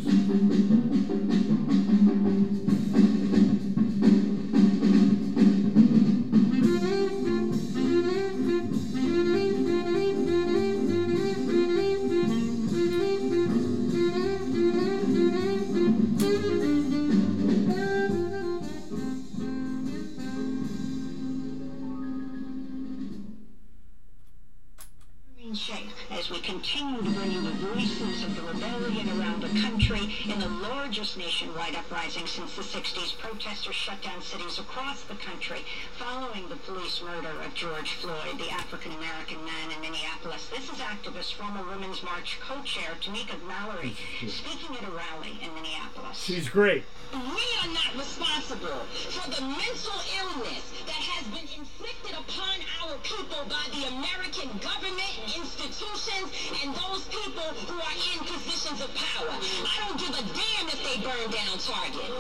[37.87, 40.49] George Floyd, the African-American man in Minneapolis.
[40.51, 43.95] This is activist, former Women's March co-chair Tamika Mallory,
[44.27, 46.19] speaking at a rally in Minneapolis.
[46.19, 46.83] She's great.
[47.15, 53.47] We are not responsible for the mental illness that has been inflicted upon our people
[53.47, 56.27] by the American government, institutions,
[56.67, 59.31] and those people who are in positions of power.
[59.31, 62.11] I don't give a damn if they burn down Target.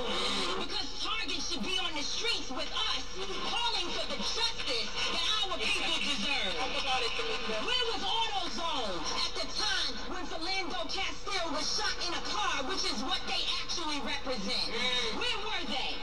[0.62, 3.02] Because Target should be on the streets with us,
[3.50, 6.54] calling for the justice that our people deserve.
[7.62, 12.82] Where was AutoZone at the time when Philando Castile was shot in a car, which
[12.82, 14.66] is what they actually represent?
[15.14, 15.94] Where were they?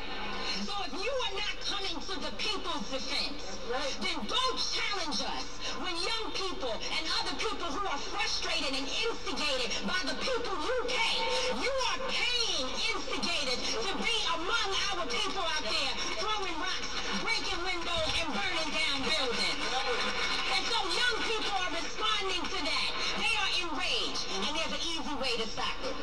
[0.64, 3.60] So if you are not coming to the people's defense,
[4.00, 5.46] then don't challenge us
[5.84, 10.78] when young people and other people who are frustrated and instigated by the people you
[10.88, 11.16] pay.
[11.60, 17.03] You are paying instigators to be among our people out there throwing rocks,
[18.24, 19.67] and burning down buildings.
[20.55, 22.91] And so young people are responding to that.
[23.19, 26.03] They are enraged, and there's an easy way to stop it.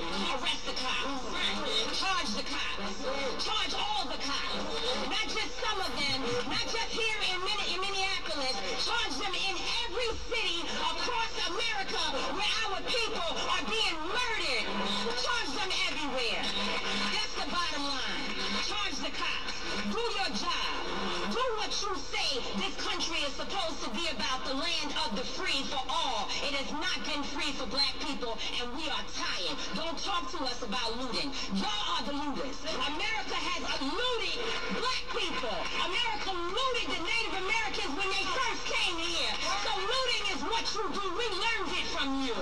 [26.90, 29.56] Not been free for black people, and we are tired.
[29.78, 31.30] Don't talk to us about looting.
[31.54, 32.58] Y'all are the looters.
[32.66, 34.38] America has looted
[34.74, 35.54] black people.
[35.86, 39.32] America looted the Native Americans when they first came here.
[39.62, 41.04] So looting is what you do.
[41.14, 42.34] We learned it from you.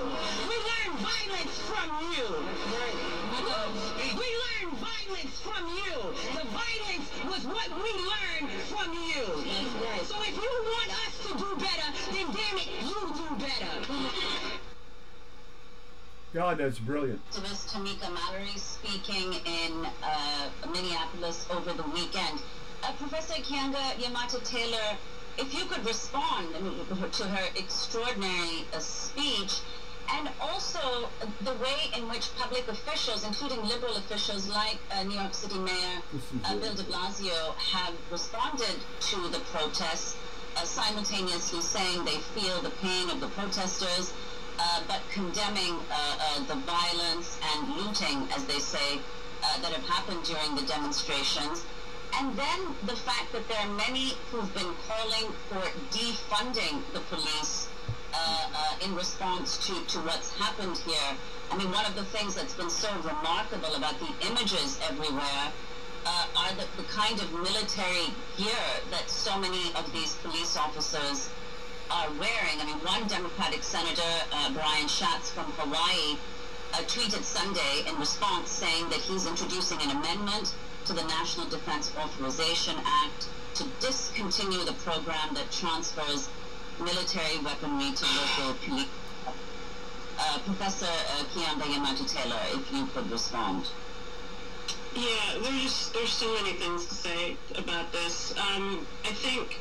[0.49, 1.58] We learned violence
[16.33, 17.19] God, that's brilliant.
[17.31, 22.39] activist Tamika Mallory speaking in uh, Minneapolis over the weekend.
[22.83, 24.95] Uh, Professor Kianga Yamata Taylor,
[25.39, 26.53] if you could respond
[27.13, 29.61] to her extraordinary uh, speech,
[30.13, 31.09] and also
[31.41, 36.01] the way in which public officials, including liberal officials like uh, New York City Mayor
[36.45, 40.15] uh, Bill de Blasio, have responded to the protests,
[40.57, 44.13] uh, simultaneously saying they feel the pain of the protesters,
[44.59, 48.99] uh, but condemning uh, uh, the violence and looting, as they say,
[49.41, 51.63] uh, that have happened during the demonstrations.
[52.15, 55.61] And then the fact that there are many who've been calling for
[55.95, 57.67] defunding the police
[58.83, 61.11] in response to, to what's happened here.
[61.51, 65.51] I mean, one of the things that's been so remarkable about the images everywhere
[66.05, 71.29] uh, are the, the kind of military gear that so many of these police officers
[71.91, 72.61] are wearing.
[72.61, 76.17] I mean, one Democratic Senator, uh, Brian Schatz from Hawaii,
[76.73, 80.53] uh, tweeted Sunday in response saying that he's introducing an amendment
[80.85, 86.29] to the National Defense Authorization Act to discontinue the program that transfers
[86.79, 88.87] military weaponry to local police.
[90.17, 93.67] Uh, Professor uh, Keeanga-Yamahtta Taylor, if you could respond.
[94.95, 98.33] Yeah, there's just, there's so many things to say about this.
[98.37, 99.59] Um, I think,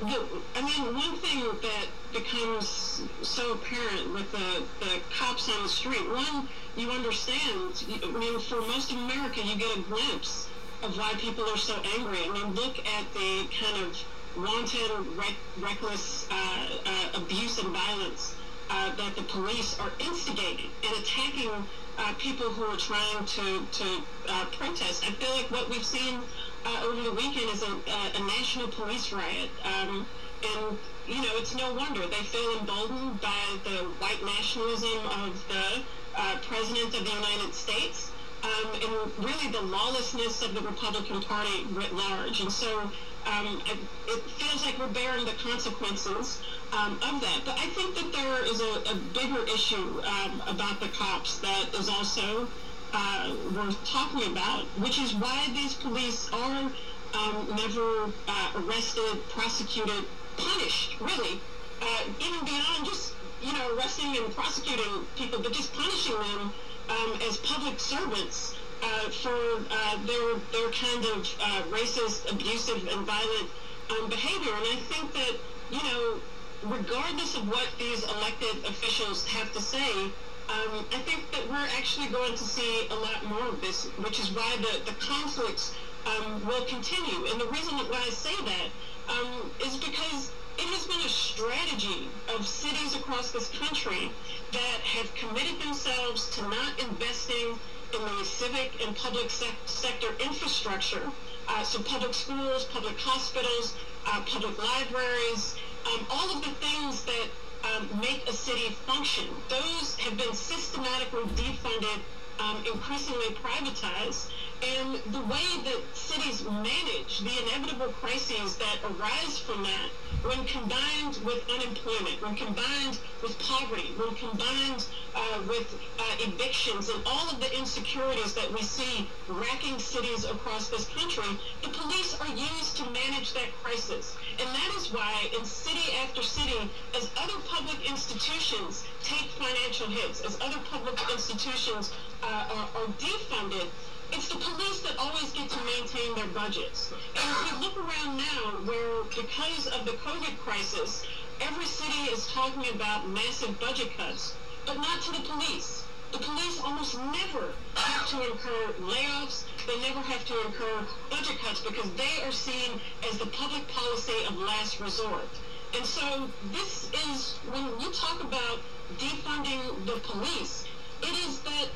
[0.00, 0.26] the,
[0.56, 6.08] I mean, one thing that becomes so apparent with the, the cops on the street,
[6.10, 10.48] one, you understand, I mean, for most of America, you get a glimpse
[10.82, 12.18] of why people are so angry.
[12.24, 13.96] I mean, look at the kind of
[14.36, 18.34] wanted rec- reckless uh, uh, abuse and violence
[18.70, 21.50] uh, that the police are instigating and attacking
[21.98, 25.04] uh, people who are trying to, to uh, protest.
[25.06, 26.20] I feel like what we've seen
[26.64, 29.50] uh, over the weekend is a, a, a national police riot.
[29.64, 30.06] Um,
[30.42, 32.00] and, you know, it's no wonder.
[32.00, 35.82] They feel emboldened by the white nationalism of the
[36.16, 38.10] uh, President of the United States.
[38.44, 42.40] um, and really the lawlessness of the Republican Party writ large.
[42.40, 42.90] And so
[43.26, 46.40] um, it, it, feels like we're bearing the consequences
[46.72, 47.40] um, of that.
[47.44, 51.74] But I think that there is a, a bigger issue um, about the cops that
[51.74, 52.46] is also
[52.94, 56.70] uh, worth talking about, which is why these police are
[57.14, 60.04] um, never uh, arrested, prosecuted,
[60.36, 61.40] punished, really,
[61.82, 66.52] uh, even beyond just, you know, arresting and prosecuting people, but just punishing them
[66.88, 73.06] um, as public servants uh, for uh, their their kind of uh, racist, abusive, and
[73.06, 73.50] violent
[73.90, 74.52] um, behavior.
[74.52, 75.34] And I think that
[75.70, 76.20] you know,
[76.62, 80.10] regardless of what these elected officials have to say,
[80.48, 84.20] um, I think that we're actually going to see a lot more of this, which
[84.20, 85.74] is why the the conflicts
[86.06, 87.26] um, will continue.
[87.30, 88.68] And the reason why I say that
[89.08, 94.10] um, is because it has been a strategy of cities across this country
[94.52, 97.58] that have committed themselves to not investing
[97.94, 101.10] in the civic and public sec- sector infrastructure,
[101.48, 103.74] uh, so public schools, public hospitals,
[104.06, 107.26] uh, public libraries, um, all of the things that
[107.64, 109.24] um, make a city function.
[109.48, 112.00] Those have been systematically defunded,
[112.38, 114.30] um, increasingly privatized,
[114.62, 119.90] and the way that cities manage the inevitable crises that arise from that
[120.22, 127.02] when combined with unemployment, when combined with poverty, when combined uh, with uh, evictions and
[127.06, 131.28] all of the insecurities that we see racking cities across this country,
[131.62, 134.16] the police are used to manage that crisis.
[134.38, 140.24] And that is why in city after city, as other public institutions take financial hits,
[140.24, 141.92] as other public institutions
[142.22, 143.68] uh, are, are defunded,
[144.12, 146.92] it's the police that always get to maintain their budgets.
[146.92, 151.04] And if we look around now where because of the COVID crisis,
[151.40, 154.34] every city is talking about massive budget cuts,
[154.66, 155.84] but not to the police.
[156.12, 159.44] The police almost never have to incur layoffs.
[159.66, 162.80] They never have to incur budget cuts because they are seen
[163.10, 165.28] as the public policy of last resort.
[165.74, 168.60] And so this is, when you talk about
[168.96, 170.64] defunding the police,
[171.02, 171.68] it is that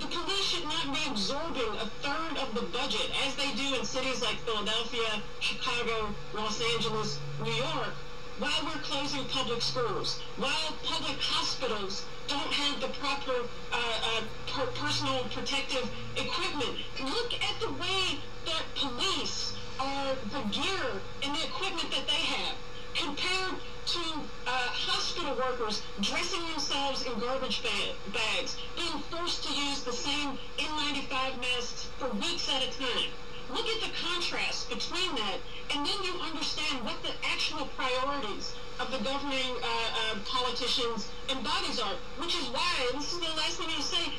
[0.00, 3.84] the police should not be absorbing a third of the budget, as they do in
[3.84, 7.94] cities like Philadelphia, Chicago, Los Angeles, New York,
[8.38, 14.66] while we're closing public schools, while public hospitals don't have the proper uh, uh, per
[14.72, 16.78] personal protective equipment.
[17.02, 22.56] Look at the way that police are, the gear and the equipment that they have
[22.94, 23.54] compared
[23.86, 24.00] to
[24.46, 30.38] uh, hospital workers dressing themselves in garbage bag bags, being forced to use the same
[30.56, 33.12] N95 masks for weeks at a time.
[33.52, 35.36] Look at the contrast between that,
[35.70, 41.44] and then you understand what the actual priorities of the governing uh, uh, politicians and
[41.44, 44.14] bodies are, which is why, this is the last thing I'll say,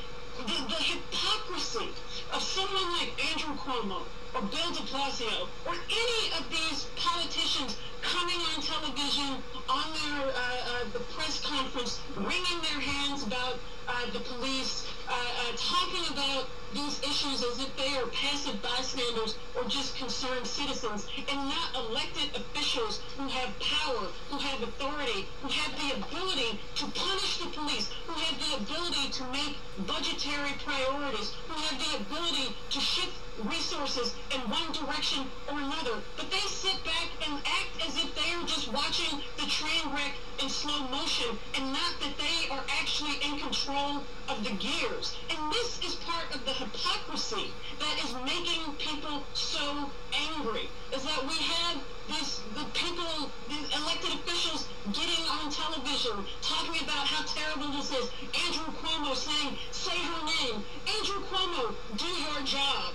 [0.45, 1.89] the, the hypocrisy
[2.33, 4.03] of someone like Andrew Cuomo
[4.35, 10.35] or Bill de Blasio or any of these politicians coming on television on their uh,
[10.35, 13.57] uh, the press conference, wringing their hands about
[13.87, 19.35] uh, the police, uh, uh, talking about these issues as if they are passive bystanders
[19.55, 25.47] or just concerned citizens, and not elected officials who have power, who have authority, who
[25.47, 29.55] have the ability to punish the police, who have the ability to make
[29.87, 35.99] budgetary priorities, who have the ability to shift resources in one direction or another.
[36.15, 40.15] But they sit back and act as if they are just watching the train wreck
[40.41, 45.15] in slow motion and not that they are actually in control of the gears.
[45.29, 51.21] And this is part of the hypocrisy that is making people so angry, is that
[51.27, 57.71] we have these the people, these elected officials getting on television talking about how terrible
[57.73, 58.09] this is.
[58.45, 60.63] Andrew Cuomo saying, say her name.
[60.97, 62.93] Andrew Cuomo, do your job.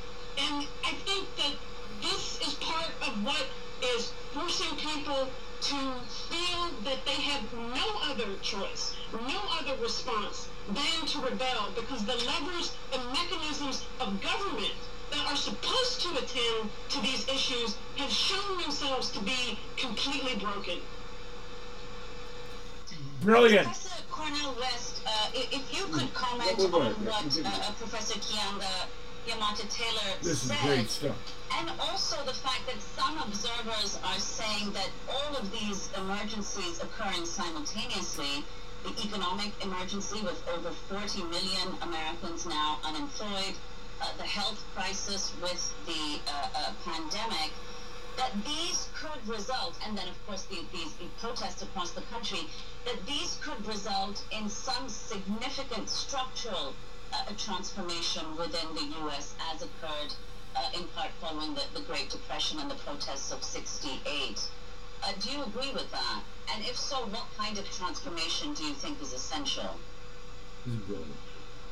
[0.90, 1.52] And I think that
[2.02, 3.46] this is part of what
[3.94, 5.28] is forcing people
[5.60, 5.76] to
[6.28, 12.16] feel that they have no other choice, no other response than to rebel because the
[12.26, 14.74] levers and mechanisms of government
[15.10, 20.78] that are supposed to attend to these issues have shown themselves to be completely broken.
[23.22, 23.66] Brilliant.
[23.66, 28.86] Professor Cornel West, uh, if you could comment on what uh, Professor Keeanga
[29.70, 30.56] Taylor this said.
[30.56, 31.16] is great stuff.
[31.58, 37.24] And also the fact that some observers are saying that all of these emergencies occurring
[37.26, 38.44] simultaneously,
[38.82, 43.54] the economic emergency with over 40 million Americans now unemployed,
[44.00, 47.52] uh, the health crisis with the uh, uh, pandemic,
[48.16, 52.46] that these could result, and then of course the, these the protests across the country,
[52.84, 56.74] that these could result in some significant structural
[57.28, 59.34] a transformation within the U.S.
[59.52, 60.14] as occurred
[60.56, 64.40] uh, in part following the, the Great Depression and the protests of 68.
[65.02, 66.22] Uh, do you agree with that?
[66.54, 69.78] And if so, what kind of transformation do you think is essential?
[70.66, 71.16] Brilliant.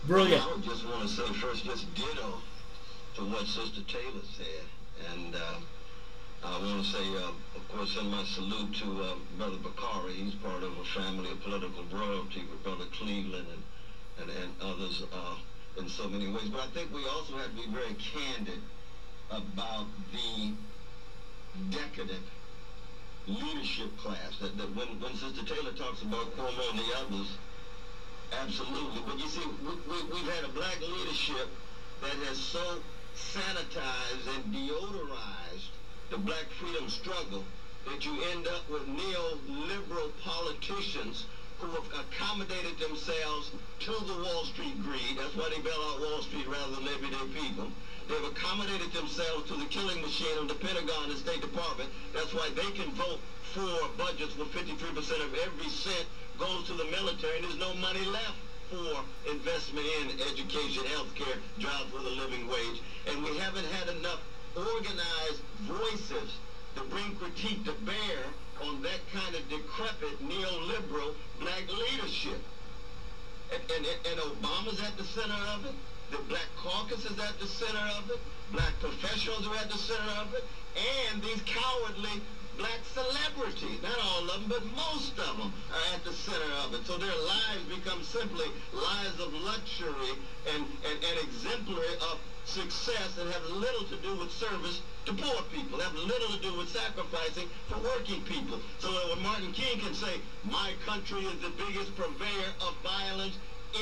[0.05, 0.43] Brilliant.
[0.43, 2.41] I just want to say first, just ditto
[3.17, 4.65] to what Sister Taylor said.
[5.13, 5.59] And uh,
[6.45, 10.15] I want to say, uh, of course, send my salute to uh, Brother Bakari.
[10.15, 13.63] He's part of a family of political royalty with Brother Cleveland and,
[14.21, 15.37] and, and others uh,
[15.79, 16.49] in so many ways.
[16.49, 18.61] But I think we also have to be very candid
[19.31, 20.53] about the
[21.71, 22.25] decadent
[23.27, 24.37] leadership class.
[24.41, 27.29] That, that when, when Sister Taylor talks about Cuomo and the others,
[28.33, 29.03] absolutely.
[29.07, 31.49] But you see, we, we, we've had a black leadership
[32.01, 32.81] that has so
[33.17, 35.69] sanitized and deodorized
[36.11, 37.45] the black freedom struggle
[37.87, 41.25] that you end up with neoliberal politicians
[41.61, 43.51] who have accommodated themselves
[43.81, 45.19] to the Wall Street greed.
[45.19, 47.67] That's why they bail out Wall Street rather than everyday people.
[48.07, 51.91] They've accommodated themselves to the killing machine of the Pentagon and State Department.
[52.15, 53.19] That's why they can vote
[53.53, 56.07] for budgets where 53% of every cent
[56.39, 58.39] goes to the military and there's no money left
[58.71, 62.81] for investment in education, healthcare, jobs with a living wage.
[63.09, 64.21] And we haven't had enough
[64.55, 66.31] organized voices
[66.77, 68.23] to bring critique to bear
[68.63, 72.39] on that kind of decrepit neoliberal black leadership.
[73.53, 75.75] And, and, and Obama's at the center of it.
[76.11, 78.19] The black caucus is at the center of it.
[78.53, 80.45] Black professionals are at the center of it.
[81.11, 82.21] And these cowardly
[82.59, 86.75] black celebrities, not all of them, but most of them are at the center of
[86.75, 86.85] it.
[86.87, 90.13] So their lives become simply lives of luxury
[90.55, 95.41] and, and, and exemplary of success and have little to do with service to poor
[95.57, 98.61] people, have little to do with sacrificing for working people.
[98.79, 103.39] So when Martin King can say, my country is the biggest purveyor of violence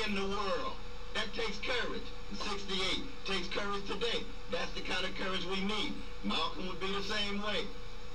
[0.07, 0.79] in the world,
[1.15, 2.07] that takes courage.
[2.31, 4.23] 68 takes courage today.
[4.53, 5.95] That's the kind of courage we need.
[6.23, 7.67] Malcolm would be the same way.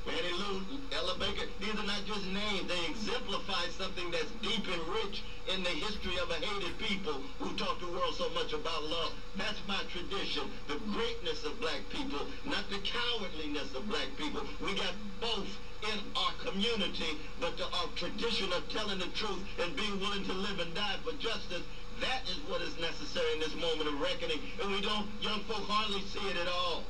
[0.06, 0.64] Fannie Lou,
[0.96, 2.68] Ella Baker, these are not just names.
[2.68, 7.56] They exemplify something that's deep and rich in the history of a hated people who
[7.58, 9.14] taught the world so much about love.
[9.38, 14.44] That's my tradition, the greatness of black people, not the cowardliness of black people.
[14.62, 15.50] We got both
[15.82, 20.34] in our community, but the, our tradition of telling the truth and being willing to
[20.34, 21.64] live and die for justice,
[22.00, 24.40] that is what is necessary in this moment of reckoning.
[24.62, 26.84] And we don't, young folk hardly see it at all.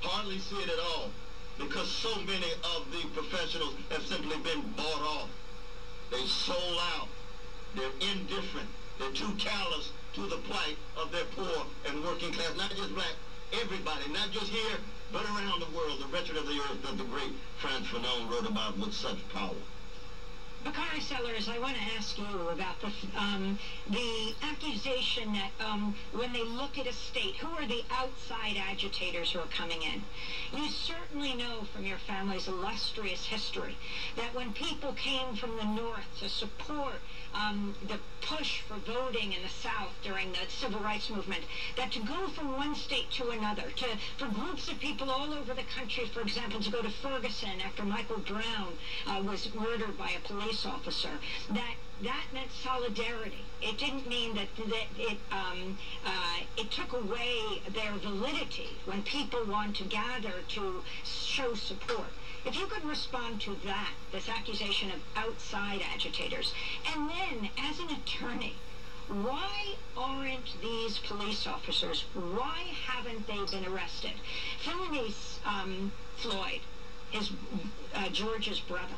[0.00, 1.10] Hardly see it at all
[1.58, 5.28] because so many of the professionals have simply been bought off.
[6.10, 7.08] They sold out.
[7.76, 8.66] They're indifferent.
[8.98, 13.12] They're too callous to the plight of their poor and working class, not just black,
[13.52, 14.78] everybody, not just here,
[15.12, 16.00] but around the world.
[16.00, 19.60] The wretched of the earth that the great Frantz Fanon wrote about with such power.
[20.66, 23.56] Bakari Sellers, I want to ask you about the um,
[23.88, 29.30] the accusation that um, when they look at a state, who are the outside agitators
[29.30, 30.02] who are coming in?
[30.52, 33.76] You certainly know from your family's illustrious history
[34.16, 36.98] that when people came from the north to support
[37.32, 41.44] um, the push for voting in the South during the civil rights movement,
[41.76, 43.86] that to go from one state to another, to
[44.18, 47.84] for groups of people all over the country, for example, to go to Ferguson after
[47.84, 48.72] Michael Brown
[49.06, 51.10] uh, was murdered by a police officer,
[51.50, 53.44] that that meant solidarity.
[53.62, 59.44] It didn't mean that, that it um, uh, it took away their validity when people
[59.44, 62.08] want to gather to show support.
[62.44, 66.52] If you could respond to that, this accusation of outside agitators,
[66.94, 68.54] and then as an attorney,
[69.08, 74.12] why aren't these police officers, why haven't they been arrested?
[74.64, 76.60] Philonise um, Floyd,
[77.10, 77.30] his,
[77.94, 78.94] uh, George's brother,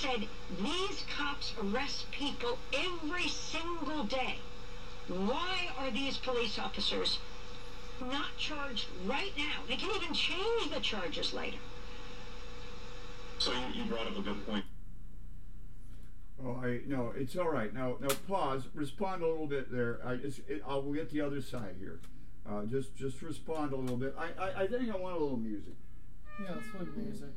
[0.00, 0.28] said
[0.62, 4.36] these cops arrest people every single day.
[5.08, 7.18] Why are these police officers
[8.00, 9.62] not charged right now?
[9.68, 11.58] They can even change the charges later.
[13.38, 14.64] So you, you brought up a good point.
[16.44, 17.72] Oh, I no, it's all right.
[17.72, 18.62] Now, now pause.
[18.74, 20.00] Respond a little bit there.
[20.04, 22.00] I just, it, I'll get the other side here.
[22.48, 24.14] Uh, just, just respond a little bit.
[24.18, 25.74] I, I, I think I want a little music.
[26.42, 27.28] Yeah, let's play music.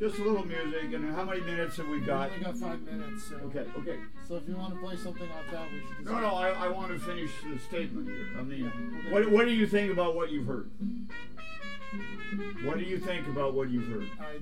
[0.00, 0.92] Just a little music.
[0.94, 2.30] And how many minutes have we got?
[2.30, 3.24] We only got five minutes.
[3.28, 3.36] So.
[3.36, 3.98] Okay, okay.
[4.26, 5.88] So if you want to play something like that, we should.
[5.98, 6.34] Just No, no.
[6.34, 8.28] I, I want to finish the statement here.
[8.38, 10.70] I mean, Yeah, what, what do you think about what you've heard?
[12.64, 14.08] What do you think about what you've heard?
[14.20, 14.38] I,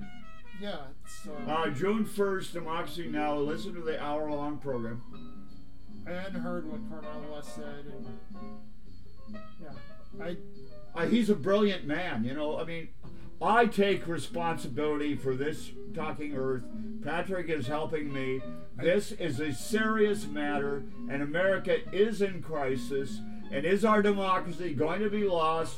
[0.61, 1.27] yeah, it's.
[1.27, 3.35] Uh, Uh, June 1st, Democracy Now!
[3.35, 5.01] Listen to the hour long program.
[6.07, 8.07] I hadn't heard what Cornel West said, and
[9.61, 10.37] yeah, I.
[10.95, 12.57] Uh, he's a brilliant man, you know.
[12.59, 12.87] I mean,
[13.41, 16.63] I take responsibility for this Talking Earth.
[17.03, 18.41] Patrick is helping me.
[18.77, 23.19] This is a serious matter, and America is in crisis.
[23.51, 25.77] And is our democracy going to be lost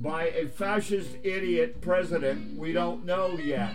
[0.00, 2.56] by a fascist idiot president?
[2.58, 3.74] We don't know yet.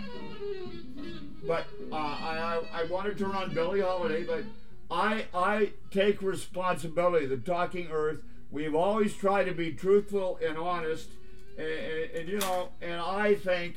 [1.46, 4.44] But uh, I, I wanted to run Billie Holiday, but
[4.90, 7.26] I I take responsibility.
[7.26, 8.20] The Talking Earth.
[8.50, 11.10] We've always tried to be truthful and honest,
[11.56, 13.76] and, and, and you know, and I think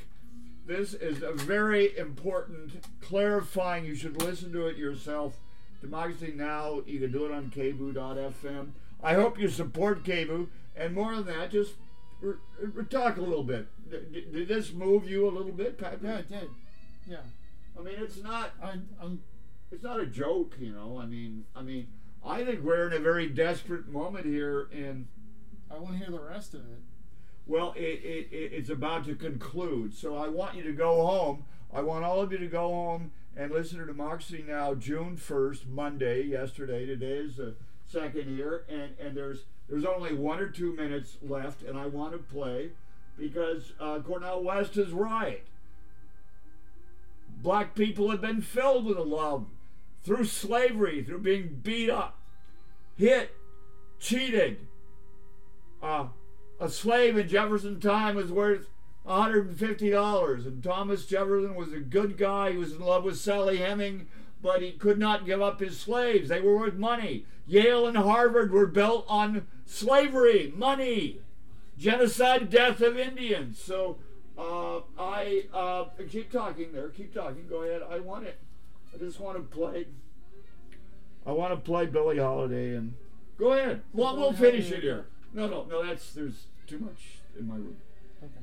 [0.65, 3.85] this is a very important, clarifying.
[3.85, 5.37] You should listen to it yourself.
[5.81, 6.81] Democracy Now!
[6.85, 8.69] You can do it on KBOO.fm.
[9.01, 11.73] I hope you support KBOO, and more than that, just
[12.89, 13.67] talk a little bit.
[13.89, 16.01] D- did this move you a little bit, Patrick?
[16.03, 16.49] Yeah, it did.
[17.07, 17.17] Yeah.
[17.79, 18.51] I mean, it's not.
[18.61, 19.21] I, I'm.
[19.71, 20.99] It's not a joke, you know.
[21.01, 21.87] I mean, I mean,
[22.25, 25.07] I think we're in a very desperate moment here, and
[25.69, 26.81] I want to hear the rest of it.
[27.47, 29.93] Well, it, it, it it's about to conclude.
[29.93, 31.45] So I want you to go home.
[31.73, 34.73] I want all of you to go home and listen to Democracy Now!
[34.73, 36.23] June first, Monday.
[36.23, 38.65] Yesterday, today is the second year.
[38.67, 42.71] and and there's there's only one or two minutes left, and I want to play
[43.17, 45.43] because uh, Cornel West is right.
[47.41, 49.45] Black people have been filled with love
[50.03, 52.17] through slavery, through being beat up,
[52.95, 53.35] hit,
[53.99, 54.57] cheated.
[55.81, 56.07] Uh,
[56.59, 58.67] a slave in Jefferson time was worth
[59.07, 62.51] $150, and Thomas Jefferson was a good guy.
[62.51, 64.07] He was in love with Sally Heming,
[64.41, 66.29] but he could not give up his slaves.
[66.29, 67.25] They were worth money.
[67.47, 71.21] Yale and Harvard were built on slavery, money,
[71.77, 73.61] genocide, death of Indians.
[73.61, 73.97] So
[74.37, 76.89] uh, I uh, keep talking there.
[76.89, 77.47] Keep talking.
[77.47, 77.81] Go ahead.
[77.89, 78.39] I want it.
[78.93, 79.87] I just want to play.
[81.25, 82.93] I want to play Billie Holiday and
[83.37, 83.81] go ahead.
[83.93, 85.07] Well, we'll finish it here.
[85.37, 85.85] No, no, no.
[85.85, 87.77] That's there's too much in my room.
[88.23, 88.33] Okay.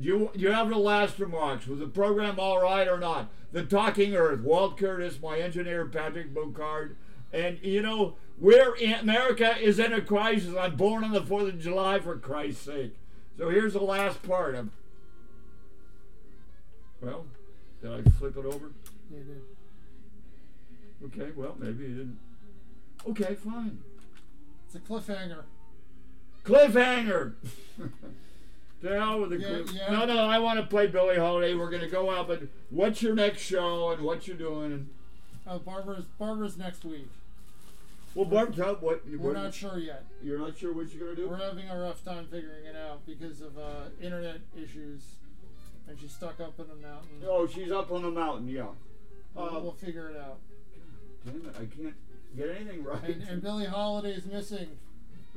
[0.00, 1.68] Do you do you have the last remarks?
[1.68, 3.28] Was the program all right or not?
[3.52, 6.96] The Talking Earth, Walt Curtis, my engineer Patrick Bocard,
[7.32, 10.56] and you know we're in America is in a crisis.
[10.58, 12.96] I'm born on the Fourth of July for Christ's sake.
[13.38, 14.56] So here's the last part.
[14.56, 14.70] of.
[17.00, 17.26] well,
[17.80, 18.72] did I flip it over?
[19.08, 19.42] Yeah, did.
[21.06, 22.18] Okay, well maybe you didn't.
[23.06, 23.78] Okay, fine.
[24.66, 25.44] It's a cliffhanger.
[26.44, 27.34] Cliffhanger.
[28.82, 29.72] to hell with the Yeah, cliff.
[29.72, 29.90] yeah.
[29.90, 31.54] No, no, I want to play Billie Holiday.
[31.54, 34.72] We're gonna go out, but what's your next show and what you're doing?
[34.72, 34.88] And
[35.46, 37.08] Oh, Barbara's Barbara's next week.
[38.14, 40.04] well, Barb, tell what We're what- not sure yet.
[40.22, 41.28] You're not sure what you're gonna do.
[41.28, 45.02] We're having a rough time figuring it out because of uh, internet issues,
[45.88, 47.22] and she's stuck up in a mountain.
[47.26, 48.48] Oh, she's up on the mountain.
[48.48, 48.66] Yeah.
[49.34, 50.38] We'll, Uh, we'll figure it out.
[51.24, 51.94] damn it, I can't
[52.36, 53.02] get anything right.
[53.04, 54.78] And, and Billie Holiday's missing.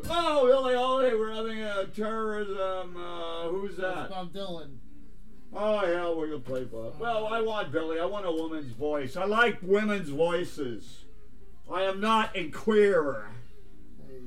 [0.10, 2.98] Oh, Billy Holiday, we're having a terrorism.
[2.98, 4.10] Uh, who's That's that?
[4.10, 4.78] Bob Dylan.
[5.56, 7.00] Oh hell, we're gonna play Bob.
[7.00, 8.00] Well, I want Billy.
[8.00, 9.16] I want a woman's voice.
[9.16, 11.06] I like women's voices.
[11.72, 13.28] I am not a queer.
[14.08, 14.18] Hey,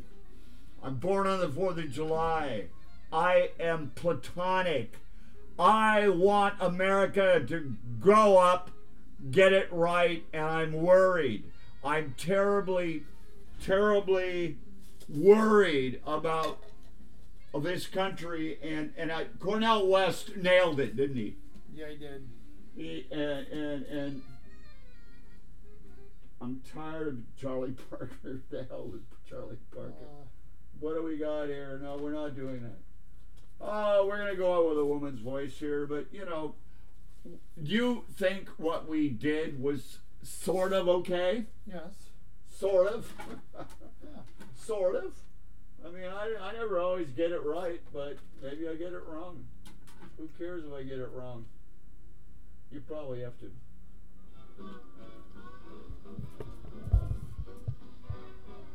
[0.83, 2.67] I'm born on the Fourth of July.
[3.13, 4.95] I am platonic.
[5.59, 8.71] I want America to grow up,
[9.31, 11.45] get it right, and I'm worried.
[11.83, 13.05] I'm terribly,
[13.63, 14.59] terribly
[15.09, 16.59] worried about
[17.63, 21.37] this country, and and I, Cornel West nailed it, didn't he?
[21.75, 22.29] yeah, he did.
[22.77, 24.23] He, and, and and
[26.41, 28.41] I'm tired of Charlie Parker.
[28.51, 29.93] The hell with Charlie Parker.
[30.03, 30.25] Uh,
[30.81, 31.81] What do we got here?
[31.83, 32.79] No, we're not doing that.
[33.59, 36.55] Oh, we're gonna go out with a woman's voice here, but you know,
[37.63, 41.47] do you think what we did was sort of okay?
[41.67, 41.95] yes.
[42.51, 43.11] Sort of.
[44.67, 45.15] sort of.
[45.85, 49.45] I mean, I, I never always get it right, but maybe I get it wrong.
[50.19, 51.45] Who cares if I get it wrong?
[52.73, 53.51] You probably have to.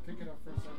[0.08, 0.78] Pick it up for a second.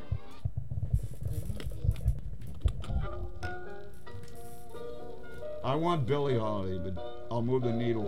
[5.63, 8.05] I want Billie Holiday, but I'll move the needle.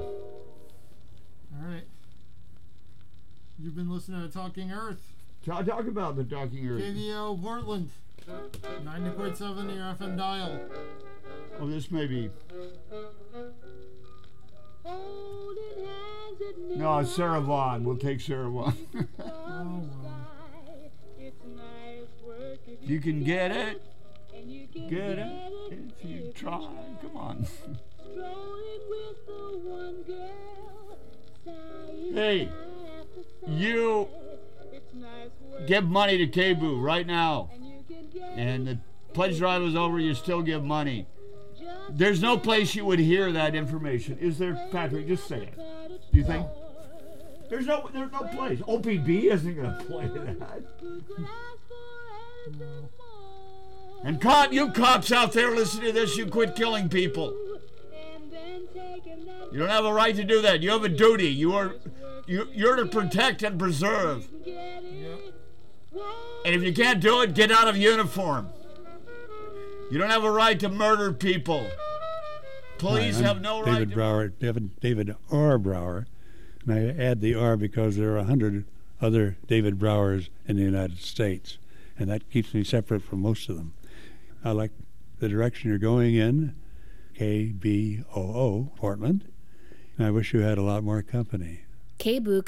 [1.55, 1.85] All right.
[3.57, 5.14] You've been listening to Talking Earth.
[5.45, 6.81] Talk, talk about the Talking Earth.
[6.81, 7.91] KBOO Portland.
[8.83, 10.59] 90.7 your FM dial.
[11.59, 12.31] Oh, this may be.
[16.75, 17.83] No, it's Sarah Vaughan.
[17.83, 18.47] We'll take Sarah.
[18.47, 18.73] Oh, well.
[22.81, 23.83] you can get it.
[24.89, 26.67] Get it if you try.
[27.01, 27.45] Come on.
[32.13, 32.49] hey,
[33.47, 34.09] you
[35.67, 37.49] give money to KBOO right now.
[38.35, 38.79] And the
[39.13, 41.07] pledge drive is over, you still give money.
[41.89, 44.17] There's no place you would hear that information.
[44.19, 45.07] Is there, Patrick?
[45.07, 45.57] Just say it.
[46.11, 46.47] Do you think?
[47.49, 48.59] There's no there's no place.
[48.59, 50.63] OPB isn't gonna play that.
[54.03, 57.35] And cop, you cops out there listening to this, you quit killing people.
[59.51, 60.61] You don't have a right to do that.
[60.61, 61.29] You have a duty.
[61.29, 61.75] You are,
[62.27, 64.27] you, you're to protect and preserve.
[66.45, 68.49] And if you can't do it, get out of uniform.
[69.91, 71.67] You don't have a right to murder people.
[72.77, 75.57] Police Hi, have no right David to Brower, David, David R.
[75.57, 76.07] Brower,
[76.65, 78.65] and I add the R because there are a hundred
[79.01, 81.57] other David Browers in the United States,
[81.97, 83.73] and that keeps me separate from most of them.
[84.43, 84.71] I like
[85.19, 86.55] the direction you're going in,
[87.17, 89.25] KBOO, Portland,
[89.97, 91.61] and I wish you had a lot more company.
[91.99, 92.43] KBOO